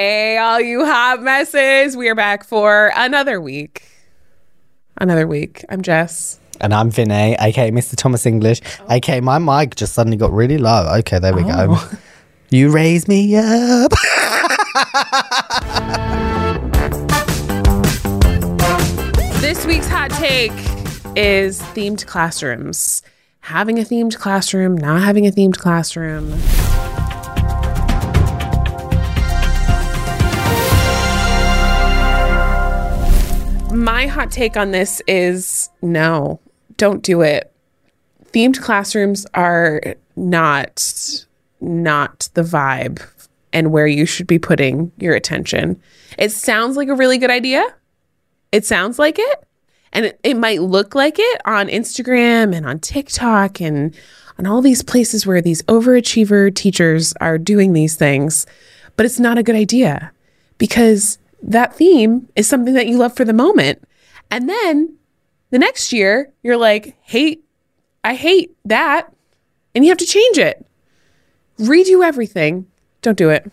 Hey, 0.00 0.38
all 0.38 0.60
you 0.60 0.86
hot 0.86 1.24
messes. 1.24 1.96
We 1.96 2.08
are 2.08 2.14
back 2.14 2.44
for 2.44 2.92
another 2.94 3.40
week. 3.40 3.82
Another 4.96 5.26
week. 5.26 5.64
I'm 5.70 5.82
Jess. 5.82 6.38
And 6.60 6.72
I'm 6.72 6.88
Vinny, 6.92 7.34
aka 7.40 7.72
Mr. 7.72 7.96
Thomas 7.96 8.24
English, 8.24 8.60
aka 8.88 9.20
my 9.20 9.38
mic 9.38 9.74
just 9.74 9.94
suddenly 9.94 10.16
got 10.16 10.30
really 10.30 10.56
low. 10.56 10.88
Okay, 10.98 11.18
there 11.18 11.34
we 11.34 11.42
go. 11.42 11.50
Oh. 11.70 11.92
You 12.50 12.70
raise 12.70 13.08
me 13.08 13.34
up. 13.34 13.90
This 19.40 19.66
week's 19.66 19.88
hot 19.88 20.12
take 20.12 20.52
is 21.16 21.60
themed 21.74 22.06
classrooms. 22.06 23.02
Having 23.40 23.80
a 23.80 23.82
themed 23.82 24.16
classroom, 24.16 24.76
not 24.78 25.02
having 25.02 25.26
a 25.26 25.32
themed 25.32 25.56
classroom. 25.56 26.38
My 33.98 34.06
hot 34.06 34.30
take 34.30 34.56
on 34.56 34.70
this 34.70 35.02
is 35.08 35.70
no, 35.82 36.38
don't 36.76 37.02
do 37.02 37.22
it. 37.22 37.52
Themed 38.26 38.62
classrooms 38.62 39.26
are 39.34 39.96
not 40.14 41.24
not 41.60 42.28
the 42.34 42.42
vibe 42.42 43.02
and 43.52 43.72
where 43.72 43.88
you 43.88 44.06
should 44.06 44.28
be 44.28 44.38
putting 44.38 44.92
your 44.98 45.16
attention. 45.16 45.82
It 46.16 46.30
sounds 46.30 46.76
like 46.76 46.86
a 46.86 46.94
really 46.94 47.18
good 47.18 47.32
idea. 47.32 47.74
It 48.52 48.64
sounds 48.64 49.00
like 49.00 49.18
it. 49.18 49.44
And 49.92 50.06
it, 50.06 50.20
it 50.22 50.36
might 50.36 50.62
look 50.62 50.94
like 50.94 51.16
it 51.18 51.40
on 51.44 51.66
Instagram 51.66 52.54
and 52.54 52.64
on 52.66 52.78
TikTok 52.78 53.60
and 53.60 53.92
on 54.38 54.46
all 54.46 54.62
these 54.62 54.84
places 54.84 55.26
where 55.26 55.42
these 55.42 55.62
overachiever 55.62 56.54
teachers 56.54 57.14
are 57.20 57.36
doing 57.36 57.72
these 57.72 57.96
things. 57.96 58.46
But 58.94 59.06
it's 59.06 59.18
not 59.18 59.38
a 59.38 59.42
good 59.42 59.56
idea 59.56 60.12
because 60.56 61.18
that 61.42 61.74
theme 61.74 62.28
is 62.36 62.48
something 62.48 62.74
that 62.74 62.86
you 62.86 62.96
love 62.96 63.16
for 63.16 63.24
the 63.24 63.32
moment. 63.32 63.82
And 64.30 64.48
then 64.48 64.96
the 65.50 65.58
next 65.58 65.92
year, 65.92 66.32
you're 66.42 66.56
like, 66.56 66.96
hate, 67.02 67.44
I 68.04 68.14
hate 68.14 68.56
that. 68.64 69.12
And 69.74 69.84
you 69.84 69.90
have 69.90 69.98
to 69.98 70.06
change 70.06 70.38
it. 70.38 70.64
Redo 71.58 72.04
everything. 72.04 72.66
Don't 73.02 73.16
do 73.18 73.30
it. 73.30 73.50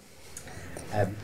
Um, 0.94 1.16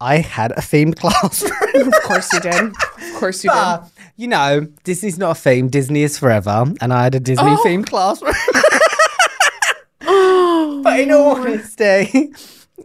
I 0.00 0.16
had 0.18 0.52
a 0.52 0.56
themed 0.60 0.96
classroom. 0.96 1.52
Of 1.86 2.02
course 2.02 2.32
you 2.32 2.40
did. 2.40 2.54
Of 2.54 3.14
course 3.16 3.44
you 3.44 3.50
did. 3.50 3.80
You 4.16 4.28
know, 4.28 4.66
Disney's 4.84 5.18
not 5.18 5.30
a 5.36 5.40
theme, 5.40 5.68
Disney 5.68 6.02
is 6.02 6.18
forever. 6.18 6.64
And 6.80 6.92
I 6.92 7.04
had 7.04 7.14
a 7.14 7.20
Disney 7.20 7.44
Oh. 7.50 7.62
themed 7.64 7.86
classroom. 7.86 8.34
but 10.82 11.00
in 11.00 11.10
all 11.12 11.36
honesty, 11.36 12.32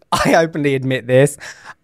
I 0.12 0.36
openly 0.36 0.76
admit 0.76 1.08
this. 1.08 1.38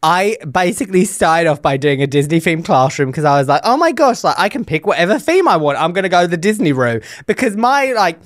I 0.04 0.38
basically 0.50 1.06
started 1.06 1.48
off 1.48 1.62
by 1.62 1.78
doing 1.78 2.02
a 2.02 2.08
Disney 2.08 2.40
themed 2.40 2.66
classroom 2.66 3.12
because 3.12 3.26
I 3.26 3.38
was 3.38 3.48
like, 3.48 3.62
oh 3.64 3.78
my 3.78 3.92
gosh, 3.92 4.24
like 4.24 4.38
I 4.38 4.50
can 4.50 4.66
pick 4.66 4.86
whatever 4.88 5.20
theme 5.20 5.48
I 5.48 5.58
want. 5.58 5.78
I'm 5.78 5.94
gonna 5.94 6.10
go 6.10 6.26
the 6.28 6.38
Disney 6.38 6.72
route. 6.72 7.04
Because 7.28 7.56
my 7.56 7.94
like 7.94 8.20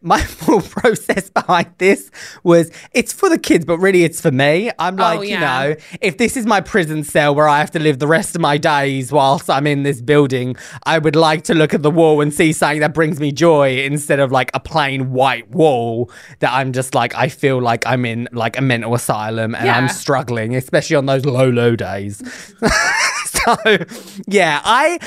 my 0.00 0.20
full 0.22 0.60
process 0.60 1.30
behind 1.30 1.72
this 1.78 2.10
was 2.44 2.70
it's 2.92 3.12
for 3.12 3.28
the 3.28 3.38
kids, 3.38 3.64
but 3.64 3.78
really 3.78 4.04
it's 4.04 4.20
for 4.20 4.30
me. 4.30 4.70
I'm 4.78 4.94
oh, 4.94 5.02
like, 5.02 5.18
Oh, 5.18 5.22
yeah. 5.22 5.34
you 5.34 5.40
know, 5.68 5.76
if 6.00 6.18
this 6.18 6.36
is 6.36 6.46
my 6.46 6.60
prison 6.60 7.02
cell 7.02 7.34
where 7.34 7.48
I 7.48 7.58
have 7.58 7.70
to 7.72 7.78
live 7.78 7.98
the 7.98 8.06
rest 8.06 8.34
of 8.34 8.40
my 8.40 8.58
days 8.58 9.10
whilst 9.10 9.50
I'm 9.50 9.66
in 9.66 9.82
this 9.82 10.00
building, 10.00 10.56
I 10.84 10.98
would 10.98 11.16
like 11.16 11.42
to 11.44 11.54
look 11.54 11.74
at 11.74 11.82
the 11.82 11.90
wall 11.90 12.20
and 12.20 12.32
see 12.32 12.52
something 12.52 12.80
that 12.80 12.94
brings 12.94 13.18
me 13.18 13.32
joy 13.32 13.78
instead 13.78 14.20
of 14.20 14.30
like 14.30 14.50
a 14.54 14.60
plain 14.60 15.10
white 15.10 15.50
wall 15.50 16.10
that 16.38 16.52
I'm 16.52 16.72
just 16.72 16.94
like, 16.94 17.14
I 17.14 17.28
feel 17.28 17.60
like 17.60 17.86
I'm 17.86 18.04
in 18.04 18.28
like 18.32 18.56
a 18.56 18.62
mental 18.62 18.94
asylum 18.94 19.54
and 19.54 19.68
I'm 19.68 19.88
struggling, 19.88 20.54
especially 20.54 20.96
on 20.96 21.06
those 21.06 21.24
low, 21.24 21.48
low 21.48 21.74
days. 21.74 22.22
so, 23.26 23.56
yeah, 24.26 24.60
I. 24.64 24.98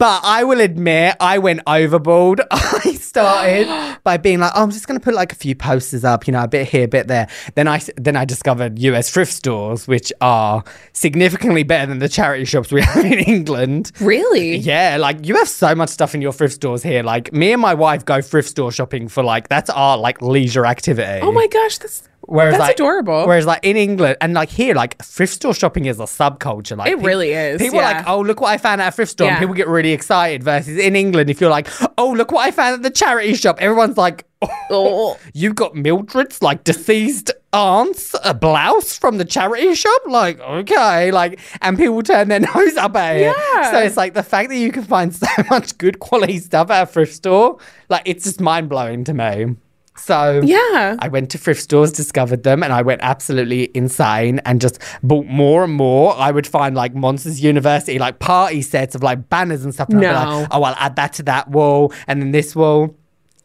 But 0.00 0.22
I 0.24 0.44
will 0.44 0.62
admit, 0.62 1.16
I 1.20 1.36
went 1.36 1.60
overboard. 1.66 2.40
I 2.50 2.94
started 2.94 3.68
by 4.02 4.16
being 4.16 4.40
like, 4.40 4.50
"Oh, 4.54 4.62
I'm 4.62 4.70
just 4.70 4.88
going 4.88 4.98
to 4.98 5.04
put 5.04 5.12
like 5.12 5.30
a 5.30 5.34
few 5.34 5.54
posters 5.54 6.04
up, 6.04 6.26
you 6.26 6.32
know, 6.32 6.42
a 6.42 6.48
bit 6.48 6.68
here, 6.68 6.84
a 6.84 6.88
bit 6.88 7.06
there." 7.06 7.28
Then 7.54 7.68
I 7.68 7.82
then 7.98 8.16
I 8.16 8.24
discovered 8.24 8.78
US 8.78 9.10
thrift 9.10 9.30
stores, 9.30 9.86
which 9.86 10.10
are 10.22 10.64
significantly 10.94 11.64
better 11.64 11.86
than 11.86 11.98
the 11.98 12.08
charity 12.08 12.46
shops 12.46 12.72
we 12.72 12.80
have 12.94 13.04
in 13.04 13.18
England. 13.18 13.92
Really? 14.00 14.56
Yeah, 14.56 14.96
like 14.98 15.26
you 15.26 15.36
have 15.36 15.50
so 15.50 15.74
much 15.74 15.90
stuff 15.90 16.14
in 16.14 16.22
your 16.22 16.32
thrift 16.32 16.54
stores 16.54 16.82
here. 16.82 17.02
Like 17.02 17.34
me 17.34 17.52
and 17.52 17.60
my 17.60 17.74
wife 17.74 18.06
go 18.06 18.22
thrift 18.22 18.48
store 18.48 18.72
shopping 18.72 19.06
for 19.06 19.22
like 19.22 19.48
that's 19.48 19.68
our 19.68 19.98
like 19.98 20.22
leisure 20.22 20.64
activity. 20.64 21.20
Oh 21.20 21.30
my 21.30 21.46
gosh, 21.46 21.76
that's 21.76 22.08
Whereas 22.22 22.52
that's 22.54 22.60
like, 22.68 22.74
adorable. 22.74 23.26
Whereas 23.26 23.46
like 23.46 23.60
in 23.64 23.76
England 23.76 24.16
and 24.20 24.34
like 24.34 24.50
here, 24.50 24.74
like 24.74 25.02
thrift 25.02 25.32
store 25.34 25.54
shopping 25.54 25.86
is 25.86 25.98
a 25.98 26.04
subculture. 26.04 26.76
Like 26.76 26.92
It 26.92 26.98
pe- 26.98 27.04
really 27.04 27.32
is, 27.32 27.60
People 27.60 27.80
are 27.80 27.82
like, 27.94 28.06
oh 28.06 28.20
look 28.20 28.40
what 28.40 28.50
I 28.50 28.58
found 28.58 28.80
at 28.80 28.88
a 28.88 28.92
thrift 28.92 29.12
store. 29.12 29.26
And 29.28 29.34
Yeah. 29.36 29.40
people 29.40 29.54
get 29.54 29.68
really 29.68 29.92
excited. 29.92 30.42
Versus 30.44 30.78
in 30.78 30.94
England, 30.96 31.30
if 31.30 31.40
you're 31.40 31.50
like, 31.50 31.68
oh 31.98 32.12
look 32.12 32.30
what 32.30 32.46
I 32.46 32.50
found 32.50 32.74
at 32.74 32.82
the 32.82 32.90
charity 32.90 33.34
shop, 33.34 33.56
everyone's 33.60 33.96
like, 33.96 34.26
oh, 34.42 34.48
Oh. 34.70 35.18
you 35.34 35.52
got 35.52 35.74
Mildred's 35.74 36.40
like 36.42 36.62
deceased 36.64 37.32
aunt's 37.52 38.14
a 38.22 38.32
blouse 38.32 38.96
from 38.96 39.18
the 39.18 39.24
charity 39.24 39.74
shop. 39.74 40.02
Like 40.06 40.38
okay, 40.40 41.10
like 41.10 41.40
and 41.62 41.76
people 41.76 42.02
turn 42.02 42.28
their 42.28 42.40
nose 42.54 42.76
up 42.76 42.94
at 42.96 43.16
it. 43.16 43.20
Yeah. 43.54 43.70
So 43.72 43.78
it's 43.78 43.96
like 43.96 44.14
the 44.14 44.22
fact 44.22 44.50
that 44.50 44.56
you 44.56 44.70
can 44.70 44.84
find 44.84 45.14
so 45.14 45.26
much 45.48 45.76
good 45.78 45.98
quality 45.98 46.38
stuff 46.38 46.70
at 46.70 46.82
a 46.82 46.86
thrift 46.86 47.14
store, 47.14 47.58
like 47.88 48.02
it's 48.04 48.24
just 48.24 48.40
mind 48.40 48.68
blowing 48.68 49.02
to 49.04 49.14
me. 49.14 49.56
So 50.00 50.40
Yeah. 50.44 50.96
I 50.98 51.08
went 51.08 51.30
to 51.30 51.38
thrift 51.38 51.60
stores, 51.62 51.92
discovered 51.92 52.42
them, 52.42 52.62
and 52.62 52.72
I 52.72 52.82
went 52.82 53.00
absolutely 53.02 53.70
insane 53.74 54.40
and 54.44 54.60
just 54.60 54.78
bought 55.02 55.26
more 55.26 55.62
and 55.64 55.72
more. 55.74 56.16
I 56.16 56.30
would 56.30 56.46
find 56.46 56.74
like 56.74 56.94
Monsters 56.94 57.42
University, 57.42 57.98
like 57.98 58.18
party 58.18 58.62
sets 58.62 58.94
of 58.94 59.02
like 59.02 59.28
banners 59.28 59.64
and 59.64 59.72
stuff. 59.74 59.88
And 59.90 59.98
I'd 59.98 60.00
be 60.00 60.06
No. 60.06 60.12
like, 60.40 60.48
oh, 60.50 60.62
I'll 60.62 60.74
add 60.78 60.96
that 60.96 61.12
to 61.14 61.22
that 61.24 61.48
wall 61.48 61.92
and 62.08 62.20
then 62.22 62.30
this 62.32 62.56
wall. 62.56 62.96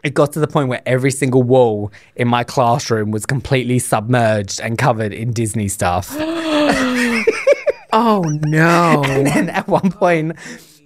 It 0.03 0.13
got 0.13 0.33
to 0.33 0.39
the 0.39 0.47
point 0.47 0.69
where 0.69 0.83
every 0.85 1.09
single 1.09 1.41
wall 1.41 1.91
in 2.15 2.27
my 2.27 2.43
classroom 2.43 3.09
was 3.09 3.25
completely 3.25 3.79
submerged 3.79 4.59
and 4.61 4.77
covered 4.77 5.11
in 5.13 5.31
Disney 5.33 5.67
stuff. 5.67 6.15
Oh 7.97 8.21
no. 8.45 9.03
and 9.07 9.25
then 9.25 9.49
at 9.49 9.67
one 9.69 9.89
point, 9.91 10.33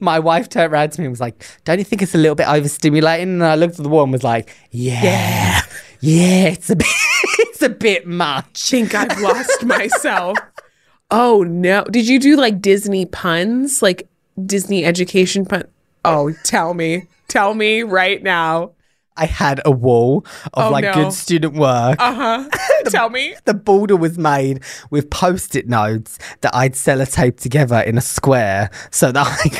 my 0.01 0.19
wife 0.19 0.49
turned 0.49 0.71
around 0.71 0.91
to 0.93 1.01
me 1.01 1.05
and 1.05 1.11
was 1.11 1.19
like, 1.19 1.43
Don't 1.65 1.77
you 1.79 1.83
think 1.83 2.01
it's 2.01 2.15
a 2.15 2.17
little 2.17 2.35
bit 2.35 2.47
overstimulating? 2.47 3.23
And 3.23 3.43
I 3.43 3.55
looked 3.55 3.77
at 3.79 3.83
the 3.83 3.89
wall 3.89 4.03
and 4.03 4.11
was 4.11 4.23
like, 4.23 4.55
Yeah, 4.71 5.61
yeah, 6.01 6.47
it's 6.47 6.69
a 6.69 6.75
bit, 6.75 6.87
it's 7.39 7.61
a 7.61 7.69
bit 7.69 8.07
much. 8.07 8.69
think 8.69 8.93
I've 8.95 9.19
lost 9.19 9.63
myself. 9.65 10.37
Oh 11.11 11.43
no. 11.43 11.83
Did 11.85 12.07
you 12.07 12.19
do 12.19 12.35
like 12.37 12.61
Disney 12.61 13.05
puns? 13.05 13.81
Like 13.81 14.07
Disney 14.45 14.85
education 14.85 15.45
pun? 15.45 15.63
Oh, 16.05 16.31
tell 16.43 16.73
me. 16.73 17.07
Tell 17.27 17.53
me 17.53 17.83
right 17.83 18.21
now. 18.23 18.71
I 19.17 19.25
had 19.25 19.59
a 19.65 19.71
wall 19.71 20.25
of 20.53 20.67
Oh, 20.67 20.71
like 20.71 20.83
no. 20.85 20.93
good 20.93 21.11
student 21.13 21.53
work. 21.55 21.97
Uh-huh. 21.99 22.47
tell 22.85 23.09
me. 23.09 23.35
the 23.43 23.53
border 23.53 23.97
was 23.97 24.17
made 24.17 24.63
with 24.91 25.09
post-it 25.09 25.67
notes 25.67 26.17
that 26.39 26.55
I'd 26.55 26.71
sellotape 26.73 27.37
together 27.37 27.81
in 27.81 27.97
a 27.97 28.01
square 28.01 28.69
so 28.91 29.11
that 29.11 29.27
I 29.27 29.49
could 29.49 29.59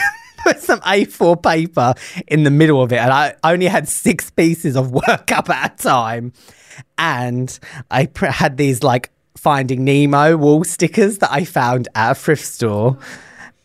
put 0.54 0.62
some 0.62 0.80
A4 0.82 1.42
paper 1.42 1.94
in 2.28 2.44
the 2.44 2.50
middle 2.52 2.82
of 2.82 2.92
it. 2.92 2.98
And 2.98 3.12
I 3.12 3.36
only 3.44 3.68
had 3.68 3.88
six 3.88 4.30
pieces 4.32 4.76
of 4.76 4.92
work 5.08 5.32
up 5.32 5.50
at 5.50 5.74
a 5.74 5.84
time. 5.84 6.34
And 6.98 7.58
I 7.92 8.08
pr- 8.08 8.28
had 8.28 8.58
these 8.58 8.84
like 8.84 9.12
Finding 9.38 9.86
Nemo 9.86 10.36
wall 10.38 10.64
stickers 10.64 11.20
that 11.20 11.32
I 11.32 11.46
found 11.46 11.88
at 11.96 12.12
a 12.12 12.16
thrift 12.16 12.46
store. 12.46 12.98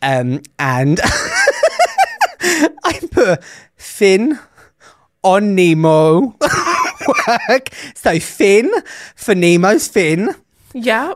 Um, 0.01 0.41
and 0.59 0.99
I 2.41 2.99
put 3.11 3.43
Finn 3.75 4.39
on 5.23 5.55
Nemo 5.55 6.37
work. 7.49 7.69
So 7.95 8.19
Finn 8.19 8.71
for 9.15 9.33
Nemo's 9.33 9.87
Finn. 9.87 10.35
Yeah. 10.73 11.15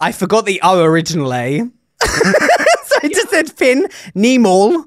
I 0.00 0.12
forgot 0.12 0.46
the 0.46 0.60
O 0.62 0.82
originally. 0.82 1.70
Said 3.30 3.50
Finn, 3.50 3.88
Nemo. 4.14 4.84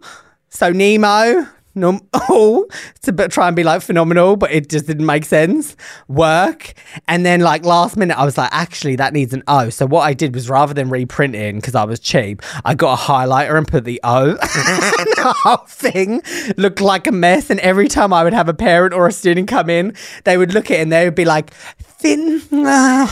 So 0.50 0.72
Nemo, 0.72 1.48
Nom- 1.76 2.08
oh, 2.14 2.68
to 3.02 3.12
try 3.30 3.48
and 3.48 3.56
be 3.56 3.64
like 3.64 3.82
phenomenal, 3.82 4.36
but 4.36 4.52
it 4.52 4.70
just 4.70 4.86
didn't 4.86 5.08
make 5.08 5.26
sense. 5.26 5.76
Work. 6.08 6.74
And 7.08 7.26
then, 7.26 7.40
like, 7.40 7.66
last 7.66 7.98
minute, 7.98 8.18
I 8.18 8.26
was 8.26 8.38
like, 8.38 8.50
actually, 8.52 8.96
that 8.98 9.12
needs 9.12 9.34
an 9.34 9.42
O. 9.48 9.70
So, 9.70 9.88
what 9.88 10.02
I 10.02 10.14
did 10.14 10.36
was 10.36 10.50
rather 10.50 10.74
than 10.74 10.90
reprinting, 10.90 11.56
because 11.56 11.74
I 11.74 11.84
was 11.86 12.00
cheap, 12.00 12.44
I 12.64 12.76
got 12.76 13.00
a 13.00 13.02
highlighter 13.02 13.58
and 13.58 13.68
put 13.68 13.86
the 13.86 14.00
O. 14.04 14.30
and 14.30 14.38
the 14.38 15.34
whole 15.44 15.66
thing 15.66 16.22
looked 16.58 16.82
like 16.82 17.08
a 17.08 17.12
mess. 17.12 17.50
And 17.50 17.60
every 17.62 17.88
time 17.88 18.14
I 18.14 18.24
would 18.24 18.34
have 18.34 18.50
a 18.50 18.54
parent 18.54 18.94
or 18.94 19.08
a 19.08 19.12
student 19.12 19.48
come 19.48 19.70
in, 19.70 19.96
they 20.26 20.38
would 20.38 20.54
look 20.54 20.70
at 20.70 20.78
it 20.78 20.82
and 20.82 20.92
they 20.92 21.06
would 21.06 21.16
be 21.16 21.26
like, 21.26 21.54
Finn, 21.54 22.40
uh, 22.52 23.08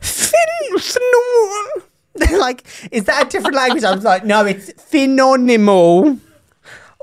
Finn, 0.00 0.78
phenomenal. 0.78 1.88
Like, 2.32 2.64
is 2.90 3.04
that 3.04 3.26
a 3.26 3.30
different 3.30 3.56
language? 3.56 3.84
I 3.84 3.94
was 3.94 4.04
like, 4.04 4.24
no, 4.24 4.44
it's 4.44 4.72
phenomenal 4.82 6.18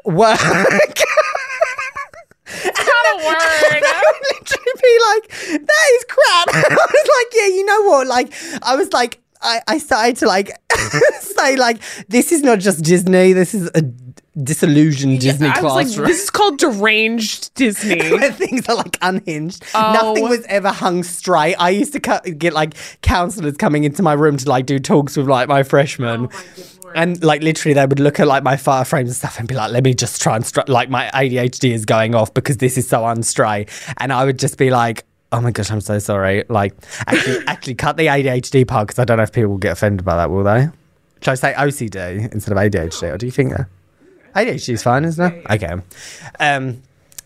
work. 0.06 0.40
Not 2.66 3.06
a 3.06 3.18
word. 3.26 3.84
I 3.84 4.04
would 4.06 4.24
literally 4.32 4.76
be 4.82 4.94
like, 5.10 5.26
that 5.66 5.88
is 5.94 6.06
crap. 6.10 6.48
I 6.54 6.88
was 6.92 7.10
like, 7.18 7.34
yeah, 7.34 7.48
you 7.48 7.66
know 7.66 7.82
what? 7.84 8.08
Like, 8.08 8.34
I 8.64 8.76
was 8.76 8.92
like, 8.92 9.20
I, 9.42 9.62
I 9.68 9.78
started 9.78 10.18
to 10.18 10.26
like 10.26 10.52
say 11.22 11.56
like 11.56 11.82
this 12.10 12.32
is 12.32 12.44
not 12.44 12.60
just 12.60 12.84
Disney. 12.84 13.34
This 13.34 13.54
is 13.54 13.70
a 13.74 13.82
disillusioned 14.42 15.20
Disney 15.20 15.48
I 15.48 15.62
was 15.62 15.74
like, 15.74 16.08
this 16.08 16.24
is 16.24 16.30
called 16.30 16.60
deranged 16.60 17.54
Disney. 17.56 17.98
where 18.12 18.32
things 18.32 18.68
are 18.70 18.76
like 18.76 18.98
unhinged. 19.02 19.64
Oh. 19.74 19.94
Nothing 19.94 20.30
was 20.30 20.46
ever 20.46 20.70
hung 20.70 21.04
straight. 21.04 21.56
I 21.56 21.72
used 21.72 21.94
to 21.94 22.00
cu- 22.00 22.32
get 22.32 22.54
like 22.54 22.76
counselors 23.02 23.58
coming 23.58 23.84
into 23.84 24.04
my 24.04 24.14
room 24.14 24.38
to 24.38 24.50
like 24.50 24.66
do 24.66 24.80
talks 24.80 25.18
with 25.18 25.28
like 25.28 25.48
my 25.48 25.64
freshmen. 25.64 26.30
Oh 26.32 26.44
and 26.96 27.24
like 27.24 27.42
literally, 27.44 27.74
they 27.74 27.86
would 27.86 28.00
look 28.00 28.20
at 28.20 28.28
like 28.28 28.44
my 28.44 28.58
fire 28.58 28.86
frames 28.86 29.10
and 29.10 29.16
stuff 29.16 29.40
and 29.40 29.48
be 29.48 29.56
like, 29.56 29.72
"Let 29.72 29.84
me 29.84 29.94
just 29.94 30.22
try 30.22 30.36
and 30.36 30.46
str- 30.46 30.62
like 30.68 30.90
my 30.90 31.10
ADHD 31.14 31.72
is 31.72 31.86
going 31.86 32.16
off 32.16 32.34
because 32.34 32.58
this 32.58 32.78
is 32.78 32.88
so 32.88 33.02
unstray." 33.02 33.70
And 33.98 34.12
I 34.12 34.26
would 34.26 34.40
just 34.40 34.58
be 34.58 34.70
like, 34.70 35.06
"Oh 35.32 35.42
my 35.42 35.52
gosh, 35.52 35.72
I'm 35.72 35.82
so 35.82 36.00
sorry." 36.00 36.44
Like, 36.50 36.74
actually, 37.08 37.38
actually, 37.48 37.76
cut 37.76 37.98
the 37.98 38.08
ADHD 38.08 38.68
part 38.68 38.88
because 38.88 39.00
I 39.00 39.06
don't 39.06 39.18
know 39.18 39.24
if 39.24 39.32
people 39.32 39.52
will 39.52 39.58
get 39.58 39.74
offended 39.74 40.06
by 40.06 40.16
that, 40.16 40.30
will 40.30 40.44
they? 40.44 40.70
Should 41.22 41.32
I 41.32 41.36
say 41.36 41.54
OCD 41.54 42.32
instead 42.32 42.52
of 42.52 42.58
ADHD, 42.58 43.14
or 43.14 43.18
do 43.18 43.26
you 43.26 43.32
think 43.32 43.52
that? 43.56 43.68
ADHD 44.36 44.74
is 44.74 44.84
fine, 44.84 45.06
isn't 45.06 45.34
it? 45.34 45.46
Okay. 45.50 45.76
Um, 46.40 46.82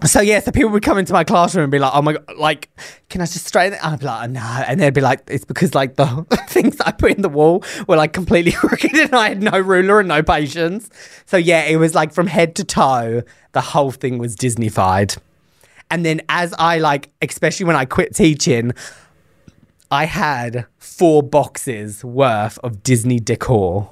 so 0.06 0.20
yeah, 0.20 0.40
so 0.42 0.52
people 0.52 0.70
would 0.72 0.84
come 0.84 0.98
into 0.98 1.14
my 1.14 1.24
classroom 1.24 1.64
and 1.64 1.72
be 1.72 1.80
like, 1.80 1.92
"Oh 1.94 2.02
my 2.02 2.14
god, 2.14 2.26
like, 2.38 2.70
can 3.10 3.22
I 3.22 3.26
just 3.26 3.46
straighten 3.46 3.74
it?" 3.74 3.86
I'd 3.86 4.00
be 4.00 4.06
like, 4.06 4.30
"No," 4.32 4.42
and 4.42 4.80
they'd 4.80 4.94
be 4.94 5.02
like, 5.02 5.22
"It's 5.28 5.46
because 5.46 5.74
like 5.74 5.96
the 5.96 6.26
things 6.50 6.80
I 6.82 6.92
put 6.92 7.12
in 7.12 7.22
the 7.22 7.30
wall 7.30 7.64
were 7.88 7.96
like 7.96 8.12
completely 8.12 8.52
crooked, 8.54 8.94
and 8.94 9.16
I 9.16 9.30
had 9.30 9.42
no 9.42 9.58
ruler 9.58 10.00
and 10.00 10.10
no 10.10 10.22
patience." 10.22 10.90
So 11.26 11.38
yeah, 11.38 11.64
it 11.64 11.78
was 11.78 11.96
like 11.96 12.14
from 12.14 12.28
head 12.28 12.56
to 12.56 12.64
toe, 12.66 13.24
the 13.54 13.62
whole 13.62 13.92
thing 13.92 14.18
was 14.18 14.36
Disneyfied. 14.36 15.18
And 15.90 16.06
then 16.06 16.22
as 16.28 16.54
I 16.58 16.80
like, 16.80 17.10
especially 17.22 17.66
when 17.66 17.76
I 17.76 17.86
quit 17.86 18.16
teaching, 18.16 18.74
I 19.92 20.06
had 20.06 20.66
four 20.80 21.22
boxes 21.22 22.04
worth 22.04 22.58
of 22.64 22.84
Disney 22.84 23.20
decor 23.20 23.90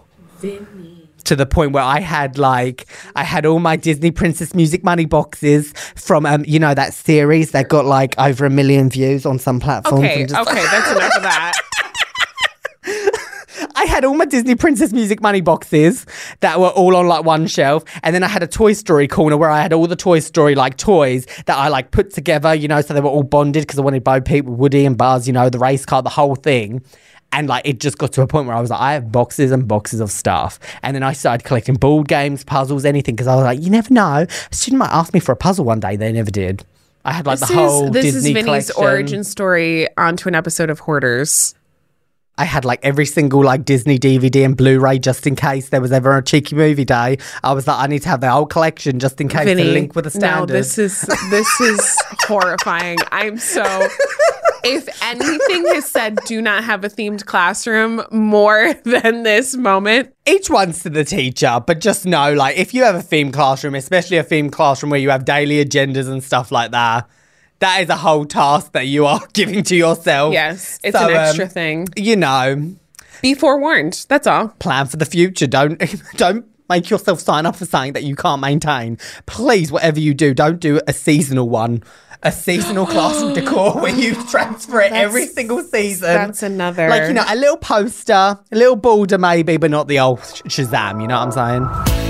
to 1.31 1.35
the 1.37 1.45
point 1.45 1.71
where 1.71 1.81
I 1.81 2.01
had 2.01 2.37
like 2.37 2.87
I 3.15 3.23
had 3.23 3.45
all 3.45 3.59
my 3.59 3.77
Disney 3.77 4.11
Princess 4.11 4.53
Music 4.53 4.83
Money 4.83 5.05
boxes 5.05 5.71
from 5.95 6.25
um 6.25 6.43
you 6.45 6.59
know 6.59 6.73
that 6.73 6.93
series 6.93 7.51
that 7.51 7.69
got 7.69 7.85
like 7.85 8.19
over 8.19 8.45
a 8.45 8.49
million 8.49 8.89
views 8.89 9.25
on 9.25 9.39
some 9.39 9.61
platforms. 9.61 10.03
Okay, 10.03 10.25
just- 10.25 10.35
okay, 10.49 10.61
that's 10.65 10.91
enough 10.97 11.15
of 11.15 11.23
that. 11.23 11.53
I 13.75 13.85
had 13.85 14.03
all 14.03 14.15
my 14.15 14.25
Disney 14.25 14.55
Princess 14.55 14.91
Music 14.91 15.21
Money 15.21 15.39
boxes 15.39 16.05
that 16.41 16.59
were 16.59 16.67
all 16.69 16.97
on 16.97 17.07
like 17.07 17.23
one 17.23 17.47
shelf, 17.47 17.83
and 18.03 18.13
then 18.13 18.23
I 18.23 18.27
had 18.27 18.43
a 18.43 18.47
Toy 18.47 18.73
Story 18.73 19.07
corner 19.07 19.37
where 19.37 19.49
I 19.49 19.61
had 19.61 19.71
all 19.71 19.87
the 19.87 19.95
Toy 19.95 20.19
Story 20.19 20.55
like 20.55 20.75
toys 20.75 21.25
that 21.45 21.57
I 21.57 21.69
like 21.69 21.91
put 21.91 22.11
together, 22.13 22.53
you 22.53 22.67
know, 22.67 22.81
so 22.81 22.93
they 22.93 22.99
were 22.99 23.09
all 23.09 23.23
bonded 23.23 23.63
because 23.63 23.79
I 23.79 23.83
wanted 23.83 24.03
Bo 24.03 24.19
Peep, 24.19 24.43
Woody, 24.45 24.85
and 24.85 24.97
Buzz, 24.97 25.27
you 25.27 25.33
know, 25.33 25.49
the 25.49 25.59
race 25.59 25.85
car, 25.85 26.01
the 26.01 26.09
whole 26.09 26.35
thing. 26.35 26.83
And 27.33 27.47
like 27.47 27.65
it 27.65 27.79
just 27.79 27.97
got 27.97 28.11
to 28.13 28.21
a 28.21 28.27
point 28.27 28.47
where 28.47 28.55
I 28.55 28.59
was 28.59 28.69
like, 28.69 28.81
I 28.81 28.93
have 28.93 29.11
boxes 29.11 29.51
and 29.51 29.67
boxes 29.67 29.99
of 30.01 30.11
stuff. 30.11 30.59
And 30.83 30.95
then 30.95 31.03
I 31.03 31.13
started 31.13 31.45
collecting 31.45 31.75
board 31.75 32.07
games, 32.09 32.43
puzzles, 32.43 32.83
anything, 32.83 33.15
because 33.15 33.27
I 33.27 33.35
was 33.35 33.45
like, 33.45 33.61
you 33.61 33.69
never 33.69 33.93
know. 33.93 34.25
A 34.51 34.55
student 34.55 34.79
might 34.79 34.91
ask 34.91 35.13
me 35.13 35.19
for 35.21 35.31
a 35.31 35.35
puzzle 35.37 35.63
one 35.65 35.79
day. 35.79 35.95
They 35.95 36.11
never 36.11 36.31
did. 36.31 36.65
I 37.05 37.13
had 37.13 37.25
like 37.25 37.39
This 37.39 37.49
the 37.49 37.55
whole 37.55 37.85
is 37.85 37.91
this 37.93 38.03
Disney 38.13 38.29
is 38.31 38.33
Vinny's 38.33 38.45
collection. 38.71 38.83
origin 38.83 39.23
story 39.23 39.87
onto 39.97 40.27
an 40.27 40.35
episode 40.35 40.69
of 40.69 40.79
Hoarders. 40.79 41.55
I 42.37 42.45
had 42.45 42.65
like 42.65 42.79
every 42.83 43.05
single 43.05 43.43
like 43.43 43.65
Disney 43.65 43.97
DVD 43.99 44.45
and 44.45 44.55
Blu-ray 44.57 44.99
just 44.99 45.27
in 45.27 45.35
case 45.35 45.69
there 45.69 45.81
was 45.81 45.91
ever 45.91 46.17
a 46.17 46.23
cheeky 46.23 46.55
movie 46.55 46.85
day. 46.85 47.17
I 47.43 47.53
was 47.53 47.67
like, 47.67 47.77
I 47.79 47.87
need 47.87 48.01
to 48.03 48.09
have 48.09 48.21
the 48.21 48.31
whole 48.31 48.45
collection 48.47 48.99
just 48.99 49.21
in 49.21 49.29
case 49.29 49.45
Vinny, 49.45 49.63
to 49.63 49.69
link 49.71 49.95
with 49.95 50.05
the 50.11 50.19
no, 50.19 50.27
standard. 50.27 50.53
this 50.53 50.77
is 50.77 51.01
this 51.29 51.61
is 51.61 51.97
horrifying. 52.27 52.97
I'm 53.11 53.37
so. 53.37 53.63
If 54.63 54.87
anything 55.03 55.65
has 55.73 55.89
said, 55.89 56.19
do 56.25 56.41
not 56.41 56.63
have 56.63 56.83
a 56.83 56.89
themed 56.89 57.25
classroom 57.25 58.03
more 58.11 58.73
than 58.83 59.23
this 59.23 59.55
moment. 59.55 60.13
Each 60.27 60.49
one's 60.49 60.83
to 60.83 60.89
the 60.89 61.03
teacher, 61.03 61.61
but 61.65 61.79
just 61.79 62.05
know, 62.05 62.33
like, 62.33 62.57
if 62.57 62.73
you 62.73 62.83
have 62.83 62.95
a 62.95 62.99
themed 62.99 63.33
classroom, 63.33 63.75
especially 63.75 64.17
a 64.17 64.23
themed 64.23 64.51
classroom 64.51 64.89
where 64.91 64.99
you 64.99 65.09
have 65.09 65.25
daily 65.25 65.63
agendas 65.63 66.07
and 66.09 66.23
stuff 66.23 66.51
like 66.51 66.71
that, 66.71 67.09
that 67.59 67.81
is 67.81 67.89
a 67.89 67.97
whole 67.97 68.25
task 68.25 68.71
that 68.73 68.87
you 68.87 69.05
are 69.05 69.21
giving 69.33 69.63
to 69.63 69.75
yourself. 69.75 70.33
Yes, 70.33 70.79
it's 70.83 70.97
So, 70.97 71.07
an 71.07 71.15
extra 71.15 71.45
um, 71.45 71.51
thing. 71.51 71.87
You 71.95 72.15
know, 72.15 72.75
Be 73.21 73.33
forewarned. 73.35 74.05
That's 74.09 74.25
all. 74.27 74.49
plan 74.59 74.87
for 74.87 74.97
the 74.97 75.05
future. 75.05 75.47
Don't 75.47 75.79
don't 76.17 76.45
make 76.69 76.89
yourself 76.89 77.19
sign 77.19 77.45
up 77.45 77.55
for 77.55 77.65
something 77.65 77.93
that 77.93 78.03
you 78.03 78.15
can't 78.15 78.41
maintain. 78.41 78.97
Please, 79.25 79.71
whatever 79.71 79.99
you 79.99 80.13
do, 80.13 80.33
don't 80.33 80.59
do 80.59 80.79
a 80.87 80.93
seasonal 80.93 81.49
one. 81.49 81.83
A 82.23 82.31
seasonal 82.31 82.85
classroom 82.85 83.33
decor 83.33 83.73
where 83.81 83.95
you 83.95 84.13
transfer 84.25 84.81
it 84.81 84.91
every 84.91 85.25
single 85.25 85.63
season. 85.63 86.13
That's 86.13 86.43
another. 86.43 86.87
Like, 86.87 87.07
you 87.07 87.13
know, 87.13 87.25
a 87.27 87.35
little 87.35 87.57
poster, 87.57 88.13
a 88.13 88.39
little 88.51 88.75
border 88.75 89.17
maybe, 89.17 89.57
but 89.57 89.71
not 89.71 89.87
the 89.87 89.99
old 89.99 90.19
Sh- 90.19 90.41
Shazam, 90.43 91.01
you 91.01 91.07
know 91.07 91.17
what 91.25 91.35
I'm 91.35 91.81
saying? 91.87 92.00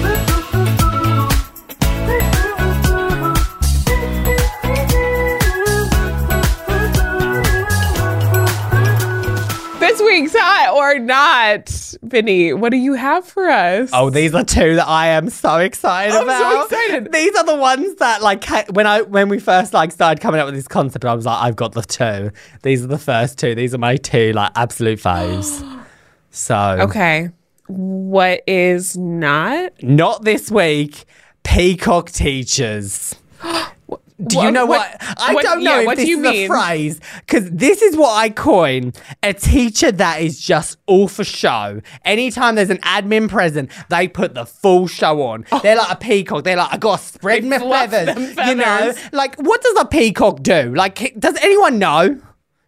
Hot 10.42 10.74
or 10.76 11.00
not, 11.00 11.70
Vinny. 12.04 12.54
What 12.54 12.72
do 12.72 12.78
you 12.78 12.94
have 12.94 13.26
for 13.26 13.50
us? 13.50 13.90
Oh, 13.94 14.10
these 14.10 14.34
are 14.34 14.44
two 14.44 14.76
that 14.76 14.88
I 14.88 15.08
am 15.08 15.30
so 15.30 15.58
excited 15.58 16.14
I'm 16.16 16.22
so 16.22 16.24
about. 16.24 16.66
excited. 16.66 17.12
These 17.12 17.36
are 17.36 17.46
the 17.46 17.56
ones 17.56 17.96
that 17.96 18.22
like 18.22 18.44
when 18.72 18.88
I 18.88 19.02
when 19.02 19.30
we 19.30 19.40
first 19.40 19.74
like 19.74 19.92
started 19.92 20.22
coming 20.22 20.40
up 20.42 20.46
with 20.48 20.56
this 20.56 20.68
concept, 20.68 21.06
I 21.06 21.14
was 21.14 21.26
like, 21.26 21.42
I've 21.44 21.56
got 21.56 21.74
the 21.74 21.82
two. 21.82 22.32
These 22.64 22.84
are 22.84 22.88
the 22.88 22.98
first 22.98 23.38
two. 23.38 23.56
These 23.56 23.74
are 23.74 23.78
my 23.80 23.98
two 23.98 24.34
like 24.34 24.52
absolute 24.56 25.00
faves. 25.00 25.68
So 26.34 26.56
Okay. 26.80 27.30
What 27.68 28.42
is 28.48 28.96
not? 28.96 29.74
not 29.84 30.24
this 30.24 30.50
week. 30.50 31.04
Peacock 31.44 32.10
teachers. 32.10 33.16
Do 34.28 34.40
you 34.42 34.52
know 34.52 34.66
what? 34.66 34.92
what- 35.02 35.20
I 35.20 35.34
what- 35.34 35.44
don't 35.44 35.64
know 35.64 35.76
yeah, 35.76 35.80
if 35.82 35.86
what 35.88 35.96
do 35.98 36.02
this 36.02 36.10
you 36.10 36.18
is 36.18 36.24
mean? 36.32 36.44
a 36.46 36.48
phrase 36.48 37.00
because 37.26 37.50
this 37.50 37.82
is 37.82 37.96
what 37.96 38.12
I 38.16 38.30
coin 38.30 38.94
a 39.24 39.34
teacher 39.34 39.92
that 39.92 40.22
is 40.22 40.40
just 40.40 40.78
all 40.86 41.08
for 41.08 41.24
show. 41.24 41.82
Anytime 42.06 42.56
there's 42.56 42.70
an 42.70 42.78
admin 42.80 43.30
present, 43.30 43.70
they 43.90 44.08
put 44.08 44.34
the 44.34 44.46
full 44.46 44.88
show 44.88 45.22
on. 45.24 45.46
Oh. 45.52 45.60
They're 45.60 45.76
like 45.76 45.92
a 45.92 45.96
peacock. 45.96 46.44
They're 46.44 46.56
like, 46.58 46.74
I 46.74 46.78
got 46.78 47.00
to 47.00 47.06
spread 47.06 47.44
They 47.44 47.50
my 47.50 47.60
fluff 47.60 47.90
feathers. 47.92 48.36
You 48.48 48.56
know, 48.56 48.94
like 49.12 49.36
what 49.40 49.62
does 49.62 49.78
a 49.80 49.86
peacock 49.86 50.42
do? 50.44 50.74
Like, 50.76 51.14
does 51.20 51.36
anyone 51.42 51.80
know? 51.80 52.20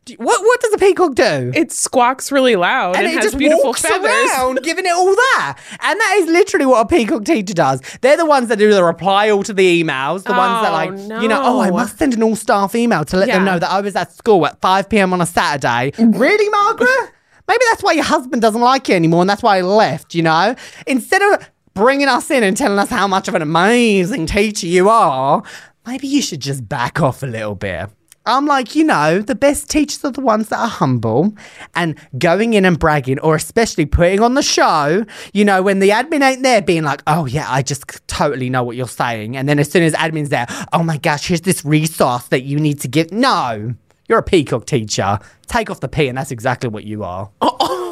Do- 0.05 0.15
What 0.17 0.41
what 0.41 0.59
does 0.61 0.73
a 0.73 0.77
peacock 0.77 1.15
do? 1.15 1.51
It 1.55 1.71
squawks 1.71 2.31
really 2.31 2.55
loud 2.55 2.95
and, 2.97 3.05
and 3.05 3.13
it 3.13 3.15
has 3.15 3.23
just 3.25 3.37
beautiful 3.37 3.63
walks 3.65 3.81
feathers. 3.81 4.09
around 4.31 4.59
giving 4.63 4.85
it 4.85 4.91
all 4.91 5.05
that. 5.15 5.57
And 5.79 5.99
that 5.99 6.15
is 6.19 6.27
literally 6.27 6.65
what 6.65 6.81
a 6.81 6.87
peacock 6.87 7.23
teacher 7.23 7.53
does. 7.53 7.81
They're 8.01 8.17
the 8.17 8.25
ones 8.25 8.49
that 8.49 8.57
do 8.59 8.73
the 8.73 8.83
reply 8.83 9.29
all 9.29 9.43
to 9.43 9.53
the 9.53 9.83
emails, 9.83 10.23
the 10.23 10.33
ones 10.33 10.61
that 10.61 10.69
Oh, 10.69 10.73
like, 10.73 11.21
you 11.21 11.27
know, 11.29 11.41
oh, 11.43 11.61
I 11.61 11.69
must 11.71 11.97
send 11.97 12.13
an 12.13 12.23
all 12.23 12.35
staff 12.35 12.75
email 12.75 13.05
to 13.05 13.17
let 13.17 13.27
them 13.29 13.45
know 13.45 13.59
that 13.59 13.69
I 13.71 13.79
was 13.81 13.95
at 13.95 14.11
school 14.11 14.45
at 14.45 14.59
5 14.59 14.89
p.m. 14.89 15.13
on 15.13 15.21
a 15.21 15.25
Saturday. 15.25 15.91
really, 16.03 16.49
Margaret? 16.49 17.11
Maybe 17.47 17.61
that's 17.71 17.83
why 17.83 17.93
your 17.93 18.05
husband 18.05 18.41
doesn't 18.41 18.61
like 18.61 18.87
you 18.89 18.95
anymore 18.95 19.21
and 19.21 19.29
that's 19.29 19.43
why 19.43 19.57
he 19.57 19.63
left, 19.63 20.15
you 20.15 20.21
know? 20.21 20.55
Instead 20.87 21.21
of 21.21 21.49
bringing 21.73 22.07
us 22.07 22.29
in 22.31 22.43
and 22.43 22.55
telling 22.55 22.79
us 22.79 22.89
how 22.89 23.07
much 23.07 23.27
of 23.27 23.35
an 23.35 23.41
amazing 23.41 24.25
teacher 24.25 24.67
you 24.67 24.89
are, 24.89 25.43
maybe 25.85 26.07
you 26.07 26.21
should 26.21 26.39
just 26.39 26.67
back 26.69 27.01
off 27.01 27.21
a 27.23 27.25
little 27.25 27.55
bit. 27.55 27.89
I'm 28.25 28.45
like, 28.45 28.75
you 28.75 28.83
know, 28.85 29.19
the 29.19 29.35
best 29.35 29.69
teachers 29.69 30.03
are 30.05 30.11
the 30.11 30.21
ones 30.21 30.49
that 30.49 30.59
are 30.59 30.67
humble 30.67 31.33
and 31.75 31.97
going 32.17 32.53
in 32.53 32.63
and 32.63 32.79
bragging, 32.79 33.19
or 33.19 33.35
especially 33.35 33.85
putting 33.85 34.21
on 34.21 34.35
the 34.35 34.41
show, 34.41 35.05
you 35.33 35.43
know, 35.43 35.61
when 35.61 35.79
the 35.79 35.89
admin 35.89 36.21
ain't 36.21 36.41
there 36.41 36.61
being 36.61 36.83
like, 36.83 37.01
oh, 37.05 37.25
yeah, 37.25 37.45
I 37.49 37.61
just 37.61 37.85
totally 38.07 38.49
know 38.49 38.63
what 38.63 38.77
you're 38.77 38.87
saying. 38.87 39.35
And 39.35 39.49
then 39.49 39.59
as 39.59 39.69
soon 39.69 39.83
as 39.83 39.93
admin's 39.93 40.29
there, 40.29 40.47
oh 40.71 40.83
my 40.83 40.97
gosh, 40.97 41.27
here's 41.27 41.41
this 41.41 41.65
resource 41.65 42.27
that 42.27 42.43
you 42.43 42.59
need 42.59 42.79
to 42.81 42.87
give. 42.87 43.11
No, 43.11 43.75
you're 44.07 44.19
a 44.19 44.23
peacock 44.23 44.65
teacher. 44.65 45.19
Take 45.47 45.69
off 45.69 45.81
the 45.81 45.89
P, 45.89 46.07
and 46.07 46.17
that's 46.17 46.31
exactly 46.31 46.69
what 46.69 46.85
you 46.85 47.03
are. 47.03 47.29
Oh, 47.41 47.57
oh 47.59 47.82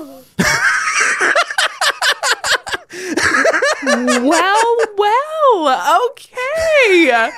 well, 3.98 4.76
well, 4.98 6.10
okay. 6.12 7.30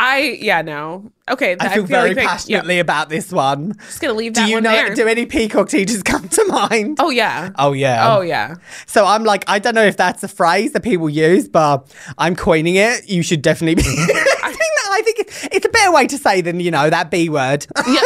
I 0.00 0.38
yeah 0.40 0.62
no 0.62 1.10
okay. 1.28 1.56
I 1.58 1.70
feel, 1.70 1.78
feel 1.78 1.86
very 1.86 2.10
like 2.10 2.18
yeah, 2.18 2.28
passionately 2.28 2.78
about 2.78 3.08
this 3.08 3.32
one. 3.32 3.74
just 3.86 4.00
gonna 4.00 4.12
leave 4.14 4.34
Do 4.34 4.42
that 4.42 4.48
you 4.48 4.54
one 4.56 4.62
know, 4.62 4.70
there. 4.70 4.94
do 4.94 5.08
any 5.08 5.26
peacock 5.26 5.68
teachers 5.68 6.02
come 6.04 6.28
to 6.28 6.44
mind? 6.46 6.98
oh 7.00 7.10
yeah. 7.10 7.50
Oh, 7.56 7.72
yeah. 7.72 8.14
Oh 8.16 8.20
yeah. 8.20 8.54
So 8.86 9.04
I'm 9.04 9.24
like, 9.24 9.44
I 9.48 9.58
don't 9.58 9.74
know 9.74 9.82
if 9.84 9.96
that's 9.96 10.22
a 10.22 10.28
phrase 10.28 10.70
that 10.72 10.84
people 10.84 11.10
use, 11.10 11.48
but 11.48 11.92
I'm 12.16 12.36
coining 12.36 12.76
it. 12.76 13.08
You 13.08 13.22
should 13.24 13.42
definitely 13.42 13.74
be. 13.74 13.82
I 13.88 14.52
think 14.52 14.58
that, 14.58 14.88
I 14.92 15.02
think 15.04 15.18
it- 15.18 15.48
it's 15.52 15.66
a 15.66 15.68
better 15.68 15.90
way 15.92 16.06
to 16.06 16.16
say 16.16 16.42
than 16.42 16.60
you 16.60 16.70
know 16.70 16.88
that 16.90 17.10
B 17.10 17.28
word. 17.28 17.66
Yeah. 17.88 18.00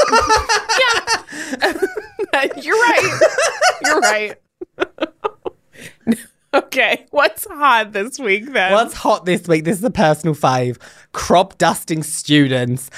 yeah. 0.80 2.48
You're 2.56 2.74
right. 2.80 3.20
You're 3.84 4.00
right. 4.00 4.36
okay. 6.54 7.06
What's 7.10 7.46
hot 7.46 7.92
this 7.92 8.18
week 8.18 8.52
then? 8.52 8.72
What's 8.72 8.94
hot 8.94 9.24
this 9.24 9.46
week? 9.48 9.64
This 9.64 9.78
is 9.78 9.84
a 9.84 9.90
personal 9.90 10.34
fave. 10.34 10.78
Crop 11.12 11.56
dusting 11.58 12.02
students. 12.02 12.90